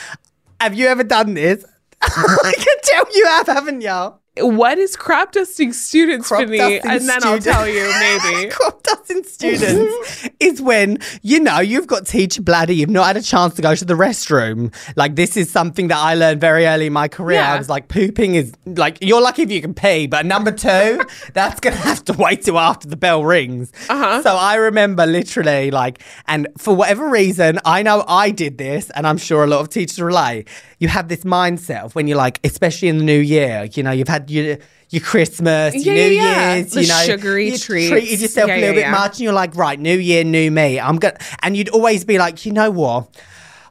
Have 0.60 0.74
you 0.74 0.86
ever 0.86 1.04
done 1.04 1.34
this? 1.34 1.64
I 2.02 2.52
can 2.56 2.76
tell 2.82 3.06
you 3.14 3.26
have, 3.26 3.46
haven't 3.46 3.80
you? 3.80 4.14
What 4.38 4.78
is 4.78 4.96
crop 4.96 5.32
dusting 5.32 5.72
students, 5.72 6.28
Crop 6.28 6.40
Vinny? 6.46 6.58
dusting 6.58 6.90
And 6.90 7.08
then 7.08 7.24
I'll 7.24 7.38
tell 7.38 7.68
you, 7.68 7.88
maybe. 8.00 8.50
crop 8.50 8.82
dusting 8.82 9.22
students 9.24 10.28
is 10.40 10.60
when 10.60 10.98
you 11.22 11.38
know 11.40 11.60
you've 11.60 11.86
got 11.86 12.06
teacher 12.06 12.42
bladder 12.42 12.72
you've 12.72 12.90
not 12.90 13.06
had 13.06 13.16
a 13.16 13.22
chance 13.22 13.54
to 13.54 13.62
go 13.62 13.74
to 13.74 13.84
the 13.84 13.94
restroom 13.94 14.74
like 14.96 15.14
this 15.14 15.36
is 15.36 15.50
something 15.50 15.88
that 15.88 15.96
i 15.98 16.14
learned 16.14 16.40
very 16.40 16.66
early 16.66 16.86
in 16.86 16.92
my 16.92 17.06
career 17.08 17.40
i 17.40 17.56
was 17.56 17.68
like 17.68 17.88
pooping 17.88 18.34
is 18.34 18.52
like 18.66 18.98
you're 19.00 19.20
lucky 19.20 19.42
if 19.42 19.50
you 19.50 19.60
can 19.60 19.72
pee 19.74 20.06
but 20.06 20.26
number 20.26 20.50
two 20.50 21.00
that's 21.34 21.60
gonna 21.60 21.76
have 21.76 22.04
to 22.04 22.12
wait 22.14 22.42
till 22.42 22.58
after 22.58 22.88
the 22.88 22.96
bell 22.96 23.24
rings 23.24 23.72
Uh-huh. 23.88 24.22
so 24.22 24.36
i 24.36 24.54
remember 24.56 25.06
literally 25.06 25.70
like 25.70 26.02
and 26.26 26.48
for 26.58 26.74
whatever 26.74 27.08
reason 27.08 27.58
i 27.64 27.82
know 27.82 28.04
i 28.08 28.30
did 28.30 28.58
this 28.58 28.90
and 28.90 29.06
i'm 29.06 29.18
sure 29.18 29.44
a 29.44 29.46
lot 29.46 29.60
of 29.60 29.68
teachers 29.68 30.00
relate 30.00 30.48
you 30.78 30.88
have 30.88 31.08
this 31.08 31.24
mindset 31.24 31.82
of 31.84 31.94
when 31.94 32.06
you're 32.08 32.18
like 32.18 32.40
especially 32.44 32.88
in 32.88 32.98
the 32.98 33.04
new 33.04 33.18
year 33.20 33.68
you 33.74 33.82
know 33.82 33.90
you've 33.92 34.08
had 34.08 34.23
your 34.30 34.58
your 34.90 35.02
Christmas, 35.02 35.74
your 35.74 35.94
Yeah, 35.94 36.06
New 36.08 36.14
yeah. 36.14 36.54
Year's, 36.56 36.70
The 36.72 36.82
you 36.82 36.88
know, 36.88 37.02
sugary 37.04 37.50
you 37.50 37.58
treats. 37.58 37.90
treated 37.90 38.20
yourself 38.20 38.48
Yeah, 38.48 38.56
a 38.56 38.60
little 38.60 38.74
bit 38.76 38.90
much, 38.90 39.12
and 39.12 39.20
you're 39.20 39.32
like, 39.32 39.56
right, 39.56 39.78
new 39.80 39.98
year, 39.98 40.22
new 40.24 40.50
me. 40.50 40.78
I'm 40.78 40.96
gonna, 40.96 41.16
and 41.42 41.56
you'd 41.56 41.70
always 41.70 42.04
be 42.04 42.18
like, 42.18 42.44
you 42.46 42.52
know 42.52 42.70
what? 42.70 43.08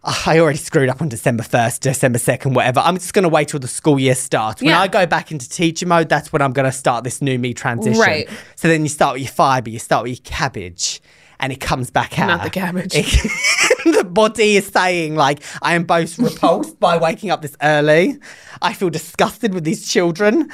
Ah, 0.06 0.24
I 0.32 0.40
already 0.40 0.58
screwed 0.58 0.90
up 0.90 1.02
on 1.02 1.08
December 1.08 1.44
1st, 1.44 1.80
December 1.80 2.20
2nd, 2.20 2.54
whatever. 2.54 2.82
I'm 2.82 2.96
just 2.98 3.14
going 3.14 3.24
to 3.24 3.30
wait 3.30 3.48
till 3.48 3.62
the 3.62 3.70
school 3.70 3.98
year 3.98 4.16
starts. 4.16 4.62
When 4.62 4.72
Yeah. 4.72 4.82
I 4.82 4.90
go 4.90 5.06
back 5.06 5.32
into 5.32 5.48
teacher 5.48 5.88
mode, 5.88 6.10
that's 6.10 6.34
when 6.34 6.42
I'm 6.42 6.52
going 6.52 6.66
to 6.70 6.74
start 6.74 7.06
this 7.06 7.22
new 7.22 7.40
me 7.40 7.54
transition. 7.54 8.02
Right. 8.02 8.28
So 8.58 8.68
then 8.68 8.84
you 8.84 8.90
start 8.90 9.14
with 9.14 9.22
your 9.22 9.32
fibre, 9.32 9.70
you 9.70 9.80
start 9.80 10.04
with 10.04 10.10
your 10.12 10.22
cabbage, 10.26 11.02
and 11.44 11.52
it 11.52 11.60
comes 11.60 11.92
back 11.92 12.18
out. 12.18 12.28
Not 12.28 12.44
the 12.44 12.50
cabbage. 12.50 12.94
the 13.84 14.08
body 14.10 14.56
is 14.56 14.66
saying, 14.68 15.16
like, 15.16 15.44
I 15.62 15.76
am 15.76 15.84
both 15.84 16.18
repulsed 16.28 16.80
by 16.80 16.96
waking 16.96 17.32
up 17.32 17.42
this 17.42 17.58
early. 17.62 18.18
I 18.62 18.72
feel 18.72 18.90
disgusted 18.90 19.54
with 19.54 19.66
these 19.66 19.86
children. 19.86 20.50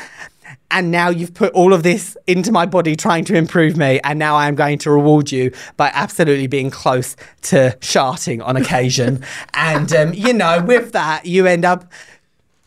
And 0.72 0.89
now 0.89 1.10
you've 1.10 1.36
put 1.36 1.53
all 1.53 1.74
of 1.74 1.84
this 1.84 2.17
into 2.25 2.51
my 2.51 2.65
body 2.65 2.96
trying 2.96 3.24
to 3.25 3.36
improve 3.36 3.77
me. 3.77 4.00
And 4.03 4.17
now 4.17 4.36
I 4.36 4.48
am 4.48 4.55
going 4.55 4.79
to 4.79 4.89
reward 4.89 5.31
you 5.31 5.51
by 5.77 5.91
absolutely 5.93 6.48
being 6.48 6.72
close 6.72 7.15
to 7.43 7.77
sharting 7.81 8.41
on 8.41 8.58
occasion. 8.58 9.24
and, 9.53 9.93
um, 9.93 10.13
you 10.15 10.34
know, 10.34 10.63
with 10.63 10.93
that, 10.93 11.27
you 11.27 11.46
end 11.46 11.65
up. 11.65 11.91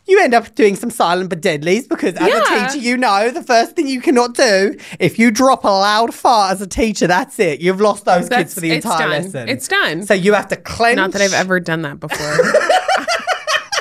You 0.05 0.19
end 0.21 0.33
up 0.33 0.53
doing 0.55 0.75
some 0.75 0.89
silent 0.89 1.29
but 1.29 1.39
deadlies 1.41 1.87
because 1.87 2.15
as 2.15 2.27
Yeah. 2.27 2.65
a 2.65 2.69
teacher, 2.69 2.83
you 2.83 2.97
know 2.97 3.29
the 3.31 3.41
first 3.43 3.75
thing 3.75 3.87
you 3.87 4.01
cannot 4.01 4.33
do 4.35 4.77
if 4.99 5.17
you 5.17 5.31
drop 5.31 5.63
a 5.63 5.69
loud 5.69 6.13
fart 6.13 6.51
as 6.51 6.61
a 6.61 6.67
teacher, 6.67 7.07
that's 7.07 7.39
it. 7.39 7.61
You've 7.61 7.79
lost 7.79 8.03
those 8.05 8.27
kids 8.27 8.53
for 8.53 8.59
the 8.59 8.73
entire 8.73 8.99
done. 8.99 9.09
lesson. 9.09 9.47
It's 9.49 9.67
done. 9.67 10.03
So 10.05 10.13
you 10.13 10.33
have 10.33 10.49
to 10.49 10.57
clench. 10.57 10.97
Not 10.97 11.13
that 11.13 11.21
I've 11.21 11.33
ever 11.33 11.59
done 11.61 11.83
that 11.83 11.99
before. 11.99 12.37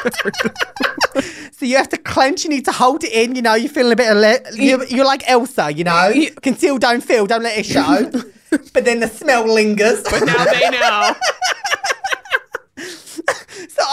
So 1.53 1.67
you 1.67 1.77
have 1.77 1.91
to 1.91 1.97
clench. 1.97 2.43
You 2.43 2.51
need 2.51 2.65
to 2.65 2.73
hold 2.73 3.05
it 3.05 3.13
in. 3.13 3.37
You 3.37 3.43
know, 3.43 3.55
you're 3.55 3.69
feeling 3.71 3.93
a 3.93 3.97
bit. 3.97 4.11
Of 4.49 4.57
you're, 4.59 4.85
you're 4.87 5.05
like 5.05 5.23
Elsa. 5.31 5.71
You 5.73 5.85
know, 5.85 6.09
You- 6.09 6.33
conceal, 6.33 6.77
don't 6.79 7.03
feel, 7.03 7.25
don't 7.27 7.45
let 7.45 7.57
it 7.57 7.67
show. 7.67 8.11
but 8.73 8.85
then 8.85 8.99
the 8.99 9.07
smell 9.07 9.47
lingers. 9.47 10.03
but 10.03 10.25
now 10.25 10.45
they 10.45 10.71
know. 10.71 11.15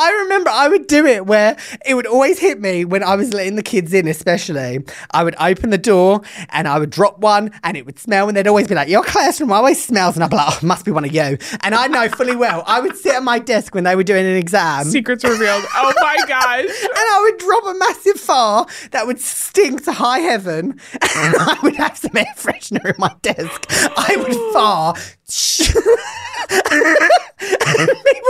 I 0.09 0.23
remember 0.23 0.49
I 0.49 0.67
would 0.67 0.87
do 0.87 1.05
it 1.05 1.27
where 1.27 1.55
it 1.85 1.93
would 1.93 2.07
always 2.07 2.39
hit 2.39 2.59
me 2.59 2.83
when 2.83 3.03
I 3.03 3.15
was 3.15 3.31
letting 3.31 3.55
the 3.57 3.61
kids 3.63 3.93
in, 3.93 4.07
especially. 4.07 4.83
I 5.11 5.23
would 5.23 5.35
open 5.39 5.69
the 5.69 5.77
door 5.77 6.21
and 6.49 6.67
I 6.67 6.79
would 6.79 6.89
drop 6.89 7.19
one 7.19 7.51
and 7.63 7.77
it 7.77 7.85
would 7.85 7.99
smell, 7.99 8.27
and 8.27 8.35
they'd 8.35 8.47
always 8.47 8.67
be 8.67 8.73
like, 8.73 8.89
Your 8.89 9.03
classroom 9.03 9.51
always 9.51 9.83
smells. 9.83 10.15
And 10.15 10.23
I'd 10.23 10.31
be 10.31 10.35
like, 10.37 10.47
Oh, 10.63 10.65
must 10.65 10.83
be 10.83 10.89
one 10.91 11.05
of 11.05 11.13
you. 11.13 11.37
And 11.61 11.75
I 11.75 11.85
know 11.87 12.09
fully 12.09 12.35
well, 12.35 12.63
I 12.65 12.79
would 12.79 12.97
sit 12.97 13.13
at 13.13 13.21
my 13.23 13.37
desk 13.37 13.75
when 13.75 13.83
they 13.83 13.95
were 13.95 14.03
doing 14.03 14.25
an 14.25 14.35
exam. 14.35 14.85
Secrets 14.85 15.23
revealed. 15.23 15.63
Oh 15.81 15.93
my 16.01 16.17
gosh. 16.27 16.65
and 16.65 16.69
I 16.93 17.19
would 17.29 17.39
drop 17.39 17.63
a 17.75 17.77
massive 17.77 18.19
fart 18.19 18.69
that 18.91 19.05
would 19.07 19.19
stink 19.19 19.83
to 19.85 19.91
high 19.91 20.19
heaven, 20.19 20.79
and 20.93 21.35
I 21.39 21.57
would 21.63 21.75
have 21.75 21.97
some 21.97 22.15
air 22.17 22.33
freshener 22.35 22.85
in 22.85 22.95
my 22.97 23.15
desk. 23.21 23.65
I 23.69 24.15
would 24.17 24.53
fart. 24.53 25.17
and 26.49 27.89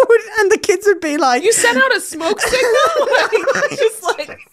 would, 0.10 0.22
and 0.40 0.52
the 0.52 0.60
kids 0.62 0.86
would 0.86 1.00
be 1.00 1.18
like, 1.18 1.44
You 1.44 1.54
sent 1.54 1.78
out 1.78 1.96
a 1.96 2.02
smoke 2.02 2.42
signal? 2.42 3.08
Like, 3.56 3.70
just 3.78 4.04
like 4.04 4.49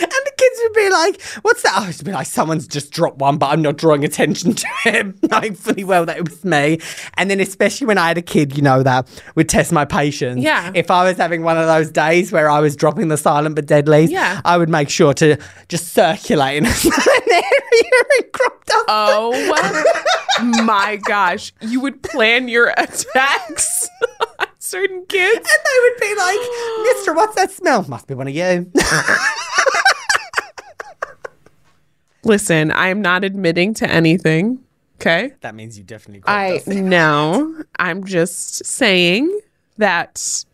and 0.00 0.10
the 0.10 0.32
kids 0.36 0.60
would 0.62 0.72
be 0.72 0.90
like, 0.90 1.22
"What's 1.42 1.62
that?" 1.62 1.72
Oh, 1.76 1.82
I 1.84 1.86
would 1.88 2.04
be 2.04 2.12
like, 2.12 2.26
"Someone's 2.26 2.66
just 2.66 2.92
dropped 2.92 3.18
one, 3.18 3.38
but 3.38 3.46
I'm 3.48 3.62
not 3.62 3.76
drawing 3.76 4.04
attention 4.04 4.54
to 4.54 4.66
him, 4.84 5.18
knowing 5.30 5.54
fully 5.54 5.84
well 5.84 6.06
that 6.06 6.16
it 6.16 6.28
was 6.28 6.44
me." 6.44 6.78
And 7.14 7.30
then, 7.30 7.40
especially 7.40 7.86
when 7.86 7.98
I 7.98 8.08
had 8.08 8.18
a 8.18 8.22
kid, 8.22 8.56
you 8.56 8.62
know, 8.62 8.82
that 8.82 9.08
would 9.34 9.48
test 9.48 9.72
my 9.72 9.84
patience. 9.84 10.42
Yeah. 10.42 10.70
If 10.74 10.90
I 10.90 11.04
was 11.04 11.16
having 11.16 11.42
one 11.42 11.56
of 11.58 11.66
those 11.66 11.90
days 11.90 12.32
where 12.32 12.48
I 12.50 12.60
was 12.60 12.76
dropping 12.76 13.08
the 13.08 13.16
silent 13.16 13.54
but 13.54 13.66
deadlies, 13.66 14.10
Yeah. 14.10 14.40
I 14.44 14.56
would 14.58 14.68
make 14.68 14.88
sure 14.90 15.14
to 15.14 15.36
just 15.68 15.92
circulate 15.94 16.56
in 16.58 16.66
an 16.66 16.72
area 17.30 17.42
and 18.18 18.32
crop 18.32 18.64
dust. 18.66 18.84
Oh 18.88 20.62
my 20.64 20.96
gosh. 20.96 21.52
You 21.60 21.80
would 21.80 22.02
plan 22.02 22.48
your 22.48 22.68
attacks 22.76 23.88
certain 24.58 25.06
kids. 25.06 25.36
And 25.36 25.44
they 25.44 25.78
would 25.82 26.00
be 26.00 26.14
like, 26.20 26.94
"Mister, 26.96 27.14
what's 27.14 27.34
that 27.36 27.50
smell? 27.52 27.84
Must 27.88 28.06
be 28.06 28.14
one 28.14 28.26
of 28.28 28.34
you." 28.34 28.70
Listen, 32.26 32.70
I 32.70 32.88
am 32.88 33.00
not 33.00 33.24
admitting 33.24 33.74
to 33.74 33.90
anything. 33.90 34.60
Okay. 35.00 35.34
that 35.42 35.54
means 35.54 35.76
you 35.76 35.84
definitely 35.84 36.22
I 36.26 36.62
know. 36.66 37.62
I'm 37.78 38.04
just 38.04 38.64
saying 38.64 39.40
that 39.76 40.44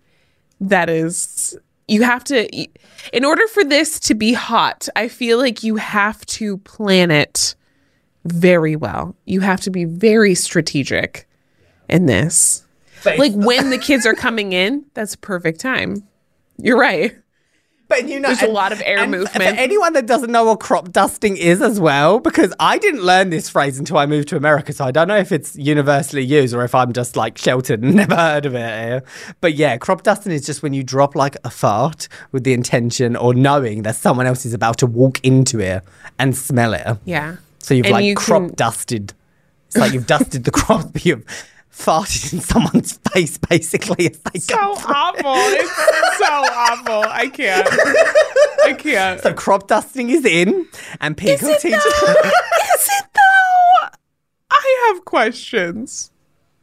that 0.60 0.90
is 0.90 1.56
you 1.86 2.02
have 2.02 2.24
to 2.24 2.48
in 3.12 3.24
order 3.24 3.46
for 3.48 3.64
this 3.64 4.00
to 4.00 4.14
be 4.14 4.32
hot, 4.32 4.88
I 4.96 5.08
feel 5.08 5.38
like 5.38 5.62
you 5.62 5.76
have 5.76 6.24
to 6.26 6.58
plan 6.58 7.10
it 7.10 7.54
very 8.24 8.76
well. 8.76 9.14
You 9.24 9.40
have 9.40 9.60
to 9.62 9.70
be 9.70 9.84
very 9.84 10.34
strategic 10.34 11.28
in 11.88 12.06
this. 12.06 12.64
But 13.04 13.18
Like 13.18 13.32
when 13.34 13.70
the 13.70 13.78
kids 13.78 14.06
are 14.06 14.14
coming 14.14 14.52
in, 14.52 14.84
that's 14.94 15.14
a 15.14 15.18
perfect 15.18 15.60
time. 15.60 16.02
You're 16.58 16.78
right. 16.78 17.16
But 17.92 18.08
you 18.08 18.18
know, 18.20 18.28
There's 18.28 18.40
a 18.42 18.48
lot 18.52 18.72
of 18.72 18.80
air 18.86 19.00
and 19.00 19.10
movement. 19.10 19.36
For 19.36 19.42
anyone 19.42 19.92
that 19.92 20.06
doesn't 20.06 20.32
know 20.32 20.44
what 20.46 20.60
crop 20.60 20.92
dusting 20.92 21.36
is 21.36 21.60
as 21.60 21.78
well, 21.78 22.20
because 22.20 22.54
I 22.58 22.78
didn't 22.78 23.02
learn 23.02 23.28
this 23.28 23.50
phrase 23.50 23.78
until 23.78 23.98
I 23.98 24.06
moved 24.06 24.28
to 24.28 24.36
America, 24.36 24.72
so 24.72 24.86
I 24.86 24.90
don't 24.92 25.08
know 25.08 25.18
if 25.18 25.30
it's 25.30 25.54
universally 25.56 26.22
used 26.24 26.54
or 26.54 26.64
if 26.64 26.74
I'm 26.74 26.94
just 26.94 27.16
like 27.16 27.36
sheltered 27.36 27.82
and 27.82 27.94
never 28.02 28.16
heard 28.16 28.46
of 28.46 28.54
it. 28.54 29.04
But 29.42 29.54
yeah, 29.56 29.76
crop 29.76 30.04
dusting 30.04 30.32
is 30.32 30.46
just 30.46 30.62
when 30.62 30.72
you 30.72 30.82
drop 30.82 31.14
like 31.14 31.36
a 31.44 31.50
fart 31.50 32.08
with 32.32 32.44
the 32.44 32.54
intention 32.54 33.14
or 33.14 33.34
knowing 33.34 33.82
that 33.82 33.96
someone 33.96 34.26
else 34.26 34.46
is 34.46 34.54
about 34.54 34.78
to 34.78 34.86
walk 34.86 35.20
into 35.22 35.60
it 35.60 35.82
and 36.18 36.34
smell 36.34 36.72
it. 36.72 36.86
Yeah. 37.04 37.36
So 37.58 37.74
you've 37.74 37.84
And 37.86 37.92
like 37.92 38.04
you 38.06 38.14
crop 38.14 38.46
can- 38.46 38.54
dusted. 38.54 39.12
It's 39.68 39.76
like 39.76 39.92
you've 39.92 40.06
dusted 40.06 40.44
the 40.44 40.50
crop. 40.60 41.04
you've 41.04 41.24
farted 41.72 42.32
in 42.32 42.40
someone's 42.40 42.92
face 43.12 43.38
basically 43.38 44.10
as 44.10 44.18
they 44.18 44.38
So 44.38 44.56
awful. 44.56 45.22
It's 45.24 46.18
so 46.18 46.24
awful. 46.26 47.04
I 47.08 47.28
can't. 47.28 47.68
I 48.64 48.74
can't. 48.78 49.20
So 49.20 49.32
crop 49.32 49.66
dusting 49.68 50.10
is 50.10 50.24
in, 50.24 50.68
and 51.00 51.16
people 51.16 51.48
it 51.48 51.60
teach. 51.60 51.74
Is 51.74 51.82
it 51.84 53.04
though? 53.14 53.88
I 54.50 54.92
have 54.94 55.04
questions. 55.04 56.10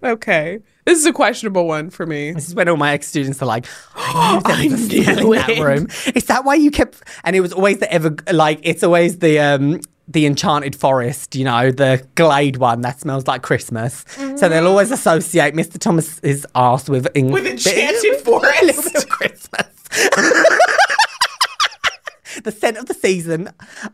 Okay. 0.01 0.59
This 0.85 0.97
is 0.97 1.05
a 1.05 1.13
questionable 1.13 1.67
one 1.67 1.89
for 1.89 2.05
me. 2.05 2.31
This 2.31 2.47
is 2.47 2.55
when 2.55 2.69
all 2.69 2.77
my 2.77 2.93
ex 2.93 3.07
students 3.07 3.41
are 3.41 3.45
like, 3.45 3.65
"I 3.95 4.41
I 4.45 4.67
knew 4.67 4.75
a 4.75 5.15
knew 5.15 5.33
in 5.33 5.39
that 5.39 5.49
it." 5.49 5.61
room." 5.61 5.87
Is 6.15 6.25
that 6.25 6.45
why 6.45 6.55
you 6.55 6.71
kept? 6.71 7.03
And 7.23 7.35
it 7.35 7.41
was 7.41 7.51
always 7.53 7.79
the 7.79 7.91
ever 7.91 8.15
like 8.31 8.59
it's 8.63 8.83
always 8.83 9.19
the 9.19 9.39
um 9.39 9.81
the 10.09 10.25
enchanted 10.25 10.75
forest, 10.75 11.35
you 11.35 11.45
know, 11.45 11.71
the 11.71 12.05
glade 12.15 12.57
one 12.57 12.81
that 12.81 12.99
smells 12.99 13.27
like 13.27 13.43
Christmas. 13.43 14.03
So 14.09 14.49
they'll 14.49 14.63
mm. 14.63 14.69
always 14.69 14.89
associate 14.89 15.53
Mr. 15.53 15.77
Thomas's 15.77 16.47
ass 16.55 16.89
with 16.89 17.05
in- 17.15 17.31
With 17.31 17.45
enchanted 17.45 17.95
a 17.95 18.01
little 18.01 18.09
bit 18.15 18.25
forest. 18.25 19.07
Christmas. 19.09 19.67
the 22.43 22.51
scent 22.51 22.77
of 22.77 22.87
the 22.87 22.95
season, 22.95 23.49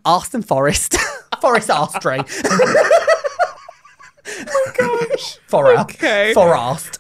arse 0.06 0.34
and 0.34 0.48
forest, 0.48 0.96
forest 1.42 1.70
arse 1.70 1.92
tree. 2.00 2.22
Oh 4.28 4.72
gosh. 4.78 5.38
For 5.48 5.78
Okay. 5.80 6.34
Forest. 6.34 6.98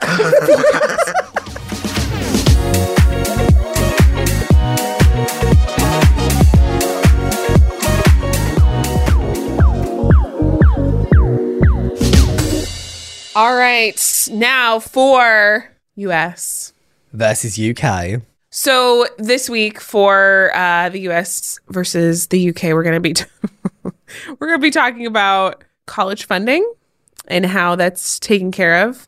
All 13.36 13.54
right. 13.54 14.30
Now 14.32 14.80
for 14.80 15.70
US. 15.96 16.72
Versus 17.12 17.60
UK. 17.60 18.22
So 18.50 19.08
this 19.18 19.50
week 19.50 19.82
for 19.82 20.51
uh, 20.56 20.88
the 20.88 21.10
US 21.10 21.60
versus 21.68 22.27
the 22.27 22.50
UK, 22.50 22.63
we're 22.63 22.84
gonna 22.84 23.01
be 23.01 23.13
t- 23.13 23.25
we're 23.84 24.48
gonna 24.48 24.60
be 24.60 24.72
talking 24.72 25.06
about 25.06 25.65
college 25.86 26.25
funding 26.27 26.65
and 27.27 27.46
how 27.46 27.75
that's 27.75 28.20
taken 28.20 28.54
care 28.54 28.88
of 28.88 29.06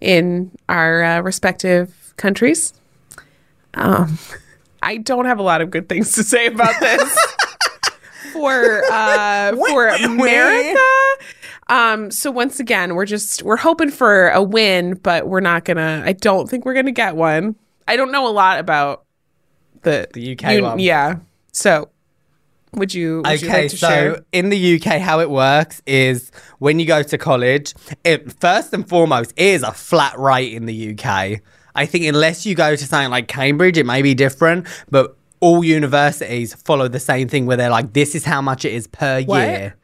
in 0.00 0.50
our 0.68 1.04
uh, 1.04 1.20
respective 1.20 2.14
countries. 2.16 2.74
Um, 3.74 4.18
I 4.82 4.96
don't 4.96 5.26
have 5.26 5.38
a 5.38 5.44
lot 5.44 5.60
of 5.60 5.70
good 5.70 5.88
things 5.88 6.10
to 6.14 6.24
say 6.24 6.46
about 6.46 6.80
this. 6.80 7.26
for 8.32 8.82
uh 8.90 9.54
for 9.54 9.88
America. 9.88 10.80
Um 11.68 12.10
so 12.10 12.30
once 12.30 12.60
again, 12.60 12.94
we're 12.94 13.04
just 13.06 13.42
we're 13.42 13.56
hoping 13.56 13.90
for 13.90 14.30
a 14.30 14.42
win, 14.42 14.94
but 14.94 15.28
we're 15.28 15.40
not 15.40 15.64
to 15.76 16.02
I 16.04 16.12
don't 16.12 16.48
think 16.48 16.64
we're 16.64 16.74
to 16.86 16.92
get 16.92 17.16
one. 17.16 17.56
I 17.86 17.96
don't 17.96 18.12
know 18.12 18.26
a 18.26 18.30
lot 18.32 18.58
about 18.58 19.04
the 19.82 20.08
The 20.12 20.32
UK 20.32 20.62
one. 20.62 20.78
Yeah. 20.78 21.16
So 21.52 21.90
would 22.74 22.92
you 22.94 23.22
would 23.26 23.40
you 23.42 23.48
Okay, 23.48 23.62
like 23.62 23.70
to 23.70 23.76
so 23.76 23.88
share? 23.88 24.16
in 24.32 24.50
the 24.50 24.76
UK, 24.76 25.00
how 25.00 25.20
it 25.20 25.30
works 25.30 25.80
is 25.86 26.30
when 26.58 26.78
you 26.78 26.86
go 26.86 27.02
to 27.02 27.18
college, 27.18 27.74
it 28.04 28.32
first 28.40 28.72
and 28.74 28.86
foremost 28.88 29.32
is 29.36 29.62
a 29.62 29.72
flat 29.72 30.18
rate 30.18 30.52
in 30.52 30.66
the 30.66 30.90
UK. 30.92 31.40
I 31.74 31.86
think 31.86 32.04
unless 32.06 32.44
you 32.44 32.54
go 32.54 32.76
to 32.76 32.86
something 32.86 33.10
like 33.10 33.28
Cambridge, 33.28 33.78
it 33.78 33.86
may 33.86 34.02
be 34.02 34.14
different, 34.14 34.66
but 34.90 35.16
all 35.40 35.62
universities 35.64 36.52
follow 36.54 36.88
the 36.88 36.98
same 37.00 37.28
thing 37.28 37.46
where 37.46 37.56
they're 37.56 37.70
like, 37.70 37.92
this 37.92 38.14
is 38.14 38.24
how 38.24 38.42
much 38.42 38.64
it 38.64 38.72
is 38.72 38.86
per 38.86 39.22
What? 39.22 39.38
year 39.38 39.76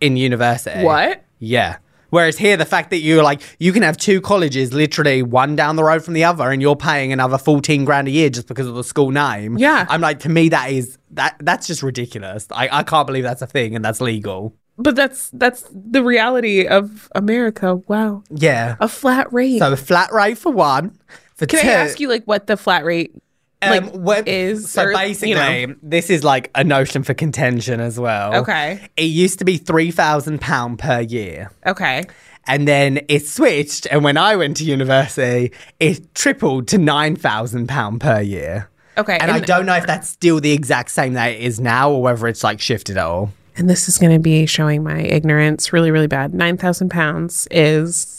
in 0.00 0.16
university. 0.16 0.82
What? 0.82 1.24
Yeah. 1.38 1.78
Whereas 2.10 2.38
here, 2.38 2.56
the 2.56 2.64
fact 2.64 2.90
that 2.90 2.98
you're 2.98 3.22
like, 3.22 3.42
you 3.58 3.72
can 3.72 3.82
have 3.82 3.96
two 3.96 4.20
colleges 4.20 4.72
literally 4.72 5.22
one 5.22 5.56
down 5.56 5.76
the 5.76 5.84
road 5.84 6.02
from 6.02 6.14
the 6.14 6.24
other 6.24 6.50
and 6.50 6.62
you're 6.62 6.76
paying 6.76 7.12
another 7.12 7.36
14 7.36 7.84
grand 7.84 8.08
a 8.08 8.10
year 8.10 8.30
just 8.30 8.48
because 8.48 8.66
of 8.66 8.74
the 8.74 8.84
school 8.84 9.10
name. 9.10 9.58
Yeah. 9.58 9.86
I'm 9.90 10.00
like, 10.00 10.20
to 10.20 10.28
me, 10.30 10.48
that 10.48 10.70
is, 10.70 10.98
that 11.10 11.36
that's 11.40 11.66
just 11.66 11.82
ridiculous. 11.82 12.46
I, 12.50 12.68
I 12.72 12.82
can't 12.82 13.06
believe 13.06 13.24
that's 13.24 13.42
a 13.42 13.46
thing 13.46 13.76
and 13.76 13.84
that's 13.84 14.00
legal. 14.00 14.54
But 14.78 14.94
that's 14.94 15.30
that's 15.30 15.68
the 15.72 16.04
reality 16.04 16.66
of 16.66 17.10
America. 17.14 17.76
Wow. 17.88 18.22
Yeah. 18.30 18.76
A 18.78 18.88
flat 18.88 19.30
rate. 19.32 19.58
So 19.58 19.72
a 19.72 19.76
flat 19.76 20.12
rate 20.12 20.38
for 20.38 20.52
one. 20.52 20.96
For 21.34 21.46
Can 21.46 21.60
two, 21.60 21.68
I 21.68 21.72
ask 21.72 22.00
you 22.00 22.08
like 22.08 22.24
what 22.24 22.46
the 22.46 22.56
flat 22.56 22.84
rate 22.84 23.12
like 23.62 23.82
um, 23.82 24.02
when- 24.02 24.26
is 24.26 24.70
so 24.70 24.84
or, 24.84 24.92
basically, 24.92 25.30
you 25.30 25.66
know. 25.66 25.74
this 25.82 26.10
is 26.10 26.22
like 26.22 26.50
a 26.54 26.62
notion 26.64 27.02
for 27.02 27.14
contention 27.14 27.80
as 27.80 27.98
well. 27.98 28.34
Okay. 28.36 28.80
It 28.96 29.04
used 29.04 29.38
to 29.40 29.44
be 29.44 29.56
three 29.56 29.90
thousand 29.90 30.40
pound 30.40 30.78
per 30.78 31.00
year. 31.00 31.50
Okay. 31.66 32.04
And 32.46 32.66
then 32.66 33.00
it 33.08 33.26
switched, 33.26 33.86
and 33.90 34.02
when 34.02 34.16
I 34.16 34.36
went 34.36 34.56
to 34.58 34.64
university, 34.64 35.52
it 35.80 36.14
tripled 36.14 36.68
to 36.68 36.78
nine 36.78 37.14
thousand 37.16 37.68
pound 37.68 38.00
per 38.00 38.20
year. 38.20 38.70
Okay. 38.96 39.18
And, 39.18 39.30
I 39.30 39.38
don't 39.40 39.66
know 39.66 39.76
if 39.76 39.86
that's 39.86 40.08
still 40.08 40.40
the 40.40 40.52
exact 40.52 40.90
same 40.90 41.12
that 41.12 41.32
it 41.32 41.40
is 41.40 41.60
now, 41.60 41.90
or 41.90 42.02
whether 42.02 42.26
it's 42.26 42.42
like 42.42 42.60
shifted 42.60 42.96
at 42.96 43.04
all. 43.04 43.32
and 43.56 43.68
this 43.68 43.88
is 43.88 43.98
going 43.98 44.12
to 44.12 44.18
be 44.18 44.46
showing 44.46 44.82
my 44.82 45.00
ignorance 45.00 45.72
really, 45.72 45.90
really 45.90 46.06
bad. 46.06 46.32
9,000 46.34 46.88
pounds 46.90 47.46
is. 47.50 48.17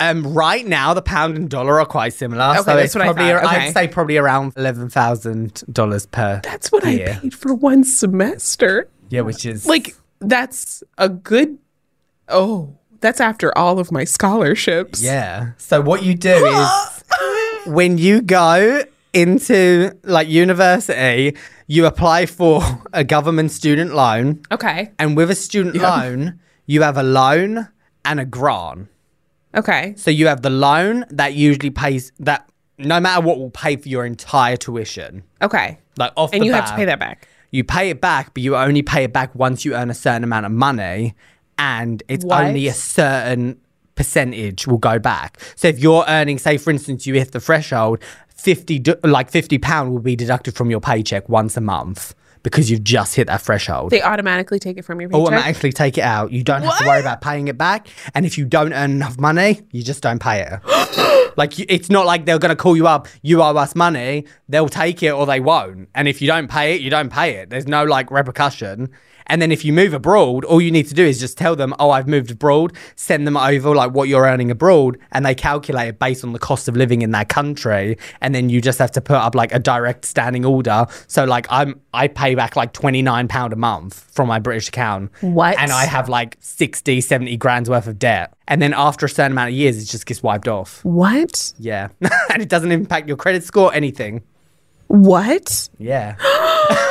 Um, 0.00 0.32
right 0.32 0.66
now, 0.66 0.94
the 0.94 1.02
pound 1.02 1.36
and 1.36 1.50
dollar 1.50 1.80
are 1.80 1.86
quite 1.86 2.12
similar. 2.14 2.42
Okay, 2.50 2.58
so 2.58 2.62
that's 2.64 2.84
it's 2.86 2.94
what 2.94 3.02
I 3.02 3.06
probably, 3.06 3.24
thought. 3.32 3.44
Okay. 3.44 3.66
I'd 3.68 3.72
say 3.74 3.88
probably 3.88 4.16
around 4.16 4.52
eleven 4.56 4.88
thousand 4.88 5.64
dollars 5.72 6.06
per. 6.06 6.40
That's 6.44 6.70
what 6.70 6.84
year. 6.86 7.08
I 7.10 7.18
paid 7.20 7.34
for 7.34 7.52
one 7.54 7.82
semester. 7.84 8.88
Yeah, 9.10 9.22
which 9.22 9.44
is 9.46 9.66
Like, 9.66 9.94
that's 10.20 10.82
a 10.98 11.08
good. 11.08 11.58
Oh, 12.28 12.76
that's 13.00 13.20
after 13.20 13.56
all 13.56 13.78
of 13.78 13.90
my 13.90 14.04
scholarships. 14.04 15.02
Yeah. 15.02 15.52
So 15.56 15.80
what 15.80 16.02
you 16.02 16.14
do 16.14 16.46
is 16.46 16.68
when 17.66 17.98
you 17.98 18.20
go 18.22 18.82
into 19.12 19.92
like 20.04 20.28
university, 20.28 21.36
you 21.66 21.86
apply 21.86 22.26
for 22.26 22.62
a 22.92 23.02
government 23.04 23.50
student 23.50 23.94
loan, 23.94 24.42
Okay. 24.52 24.92
and 24.98 25.16
with 25.16 25.30
a 25.30 25.34
student 25.34 25.76
loan, 25.76 26.38
you 26.66 26.82
have 26.82 26.96
a 26.96 27.02
loan 27.02 27.68
and 28.04 28.20
a 28.20 28.24
grant. 28.24 28.88
Okay. 29.54 29.94
So 29.96 30.10
you 30.10 30.26
have 30.26 30.42
the 30.42 30.50
loan 30.50 31.04
that 31.10 31.34
usually 31.34 31.70
pays 31.70 32.12
that 32.20 32.48
no 32.78 33.00
matter 33.00 33.20
what 33.20 33.38
will 33.38 33.50
pay 33.50 33.76
for 33.76 33.88
your 33.88 34.04
entire 34.04 34.56
tuition. 34.56 35.24
Okay. 35.42 35.78
Like 35.96 36.12
off 36.16 36.32
And 36.32 36.42
the 36.42 36.46
you 36.46 36.52
have 36.52 36.68
to 36.68 36.76
pay 36.76 36.84
that 36.84 36.98
back. 37.00 37.28
You 37.50 37.64
pay 37.64 37.90
it 37.90 38.00
back, 38.00 38.34
but 38.34 38.42
you 38.42 38.56
only 38.56 38.82
pay 38.82 39.04
it 39.04 39.12
back 39.12 39.34
once 39.34 39.64
you 39.64 39.74
earn 39.74 39.90
a 39.90 39.94
certain 39.94 40.22
amount 40.22 40.46
of 40.46 40.52
money, 40.52 41.14
and 41.58 42.02
it's 42.08 42.24
What? 42.24 42.44
only 42.44 42.68
a 42.68 42.74
certain 42.74 43.58
percentage 43.94 44.66
will 44.66 44.78
go 44.78 44.98
back. 44.98 45.40
So 45.56 45.66
if 45.68 45.78
you're 45.78 46.04
earning, 46.06 46.38
say 46.38 46.58
for 46.58 46.70
instance, 46.70 47.06
you 47.06 47.14
hit 47.14 47.32
the 47.32 47.40
threshold, 47.40 48.00
fifty 48.28 48.82
like 49.02 49.30
fifty 49.30 49.58
pound 49.58 49.90
will 49.90 49.98
be 49.98 50.14
deducted 50.14 50.54
from 50.54 50.70
your 50.70 50.80
paycheck 50.80 51.28
once 51.28 51.56
a 51.56 51.60
month 51.62 52.14
because 52.42 52.70
you've 52.70 52.84
just 52.84 53.14
hit 53.14 53.26
that 53.26 53.42
threshold. 53.42 53.90
They 53.90 54.02
automatically 54.02 54.58
take 54.58 54.78
it 54.78 54.82
from 54.82 55.00
your 55.00 55.10
paycheck. 55.10 55.26
Automatically 55.26 55.72
take 55.72 55.98
it 55.98 56.04
out. 56.04 56.32
You 56.32 56.42
don't 56.42 56.62
have 56.62 56.78
to 56.78 56.86
worry 56.86 57.00
about 57.00 57.20
paying 57.20 57.48
it 57.48 57.58
back. 57.58 57.88
And 58.14 58.26
if 58.26 58.38
you 58.38 58.44
don't 58.44 58.72
earn 58.72 58.92
enough 58.92 59.18
money, 59.18 59.60
you 59.72 59.82
just 59.82 60.02
don't 60.02 60.20
pay 60.20 60.42
it. 60.42 61.32
like 61.36 61.58
you, 61.58 61.66
it's 61.68 61.90
not 61.90 62.06
like 62.06 62.26
they're 62.26 62.38
going 62.38 62.50
to 62.50 62.56
call 62.56 62.76
you 62.76 62.86
up. 62.86 63.08
You 63.22 63.42
owe 63.42 63.56
us 63.56 63.74
money. 63.74 64.26
They'll 64.48 64.68
take 64.68 65.02
it 65.02 65.12
or 65.12 65.26
they 65.26 65.40
won't. 65.40 65.88
And 65.94 66.08
if 66.08 66.20
you 66.20 66.26
don't 66.26 66.48
pay 66.48 66.74
it, 66.74 66.80
you 66.80 66.90
don't 66.90 67.10
pay 67.10 67.36
it. 67.36 67.50
There's 67.50 67.66
no 67.66 67.84
like 67.84 68.10
repercussion. 68.10 68.90
And 69.28 69.42
then 69.42 69.52
if 69.52 69.64
you 69.64 69.72
move 69.72 69.94
abroad, 69.94 70.44
all 70.44 70.60
you 70.60 70.70
need 70.70 70.88
to 70.88 70.94
do 70.94 71.04
is 71.04 71.20
just 71.20 71.36
tell 71.36 71.56
them, 71.56 71.74
"Oh, 71.78 71.90
I've 71.90 72.08
moved 72.08 72.30
abroad." 72.30 72.72
Send 72.96 73.26
them 73.26 73.36
over 73.36 73.74
like 73.74 73.92
what 73.92 74.08
you're 74.08 74.24
earning 74.24 74.50
abroad, 74.50 74.98
and 75.12 75.24
they 75.24 75.34
calculate 75.34 75.88
it 75.88 75.98
based 75.98 76.24
on 76.24 76.32
the 76.32 76.38
cost 76.38 76.68
of 76.68 76.76
living 76.76 77.02
in 77.02 77.10
that 77.12 77.28
country. 77.28 77.98
And 78.20 78.34
then 78.34 78.48
you 78.48 78.60
just 78.60 78.78
have 78.78 78.90
to 78.92 79.00
put 79.00 79.16
up 79.16 79.34
like 79.34 79.52
a 79.52 79.58
direct 79.58 80.04
standing 80.04 80.44
order. 80.44 80.86
So 81.06 81.24
like 81.24 81.46
I'm, 81.50 81.80
I 81.92 82.08
pay 82.08 82.34
back 82.34 82.56
like 82.56 82.72
twenty 82.72 83.02
nine 83.02 83.28
pound 83.28 83.52
a 83.52 83.56
month 83.56 84.08
from 84.10 84.28
my 84.28 84.38
British 84.38 84.68
account. 84.68 85.10
What? 85.20 85.58
And 85.58 85.70
I 85.70 85.84
have 85.84 86.08
like 86.08 86.36
60, 86.40 87.00
70 87.00 87.36
grand's 87.36 87.70
worth 87.70 87.86
of 87.86 87.98
debt. 87.98 88.34
And 88.48 88.60
then 88.60 88.74
after 88.74 89.06
a 89.06 89.08
certain 89.08 89.32
amount 89.32 89.50
of 89.50 89.54
years, 89.54 89.80
it 89.80 89.86
just 89.86 90.06
gets 90.06 90.22
wiped 90.22 90.48
off. 90.48 90.84
What? 90.84 91.52
Yeah. 91.58 91.88
and 92.30 92.42
it 92.42 92.48
doesn't 92.48 92.72
impact 92.72 93.06
your 93.06 93.16
credit 93.16 93.44
score, 93.44 93.72
anything. 93.72 94.22
What? 94.88 95.68
Yeah. 95.78 96.16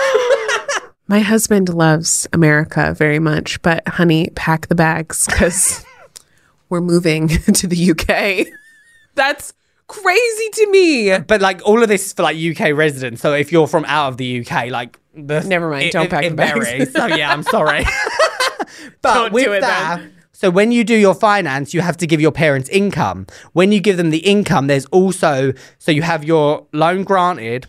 My 1.08 1.20
husband 1.20 1.70
loves 1.74 2.28
America 2.34 2.94
very 2.94 3.20
much, 3.20 3.62
but 3.62 3.88
honey, 3.88 4.30
pack 4.36 4.68
the 4.68 4.76
bags 4.76 5.26
because 5.26 5.86
we're 6.70 6.82
moving 6.82 7.28
to 7.54 7.66
the 7.68 7.92
UK. 7.92 8.48
That's 9.16 9.54
crazy 9.88 10.50
to 10.54 10.68
me. 10.70 11.18
But 11.20 11.40
like 11.40 11.62
all 11.66 11.82
of 11.82 11.88
this 11.88 12.08
is 12.08 12.14
for 12.14 12.24
like 12.24 12.36
UK 12.38 12.76
residents. 12.76 13.22
So 13.22 13.34
if 13.34 13.52
you're 13.54 13.68
from 13.68 13.86
out 13.86 14.10
of 14.10 14.18
the 14.18 14.42
UK, 14.46 14.68
like 14.70 15.00
the 15.16 15.42
Never 15.44 15.70
mind, 15.70 15.86
it- 15.86 15.92
don't 15.94 16.06
it- 16.06 16.12
pack 16.12 16.26
it 16.26 16.30
the 16.32 16.36
bags. 16.36 16.66
varies. 16.70 16.92
So 16.92 17.06
yeah, 17.08 17.32
I'm 17.32 17.44
sorry. 17.44 17.86
but 19.02 19.14
Don't 19.14 19.34
with 19.34 19.46
do 19.46 19.54
it 19.54 19.62
that, 19.62 20.00
then. 20.00 20.14
so 20.34 20.50
when 20.50 20.74
you 20.74 20.84
do 20.84 20.94
your 20.96 21.16
finance, 21.16 21.74
you 21.74 21.80
have 21.80 21.96
to 21.98 22.06
give 22.08 22.20
your 22.20 22.34
parents 22.34 22.68
income. 22.68 23.28
When 23.54 23.72
you 23.72 23.80
give 23.80 23.96
them 23.96 24.10
the 24.10 24.20
income, 24.20 24.68
there's 24.68 24.86
also 24.88 25.54
so 25.80 25.92
you 25.94 26.02
have 26.02 26.26
your 26.26 26.68
loan 26.74 27.06
granted 27.06 27.68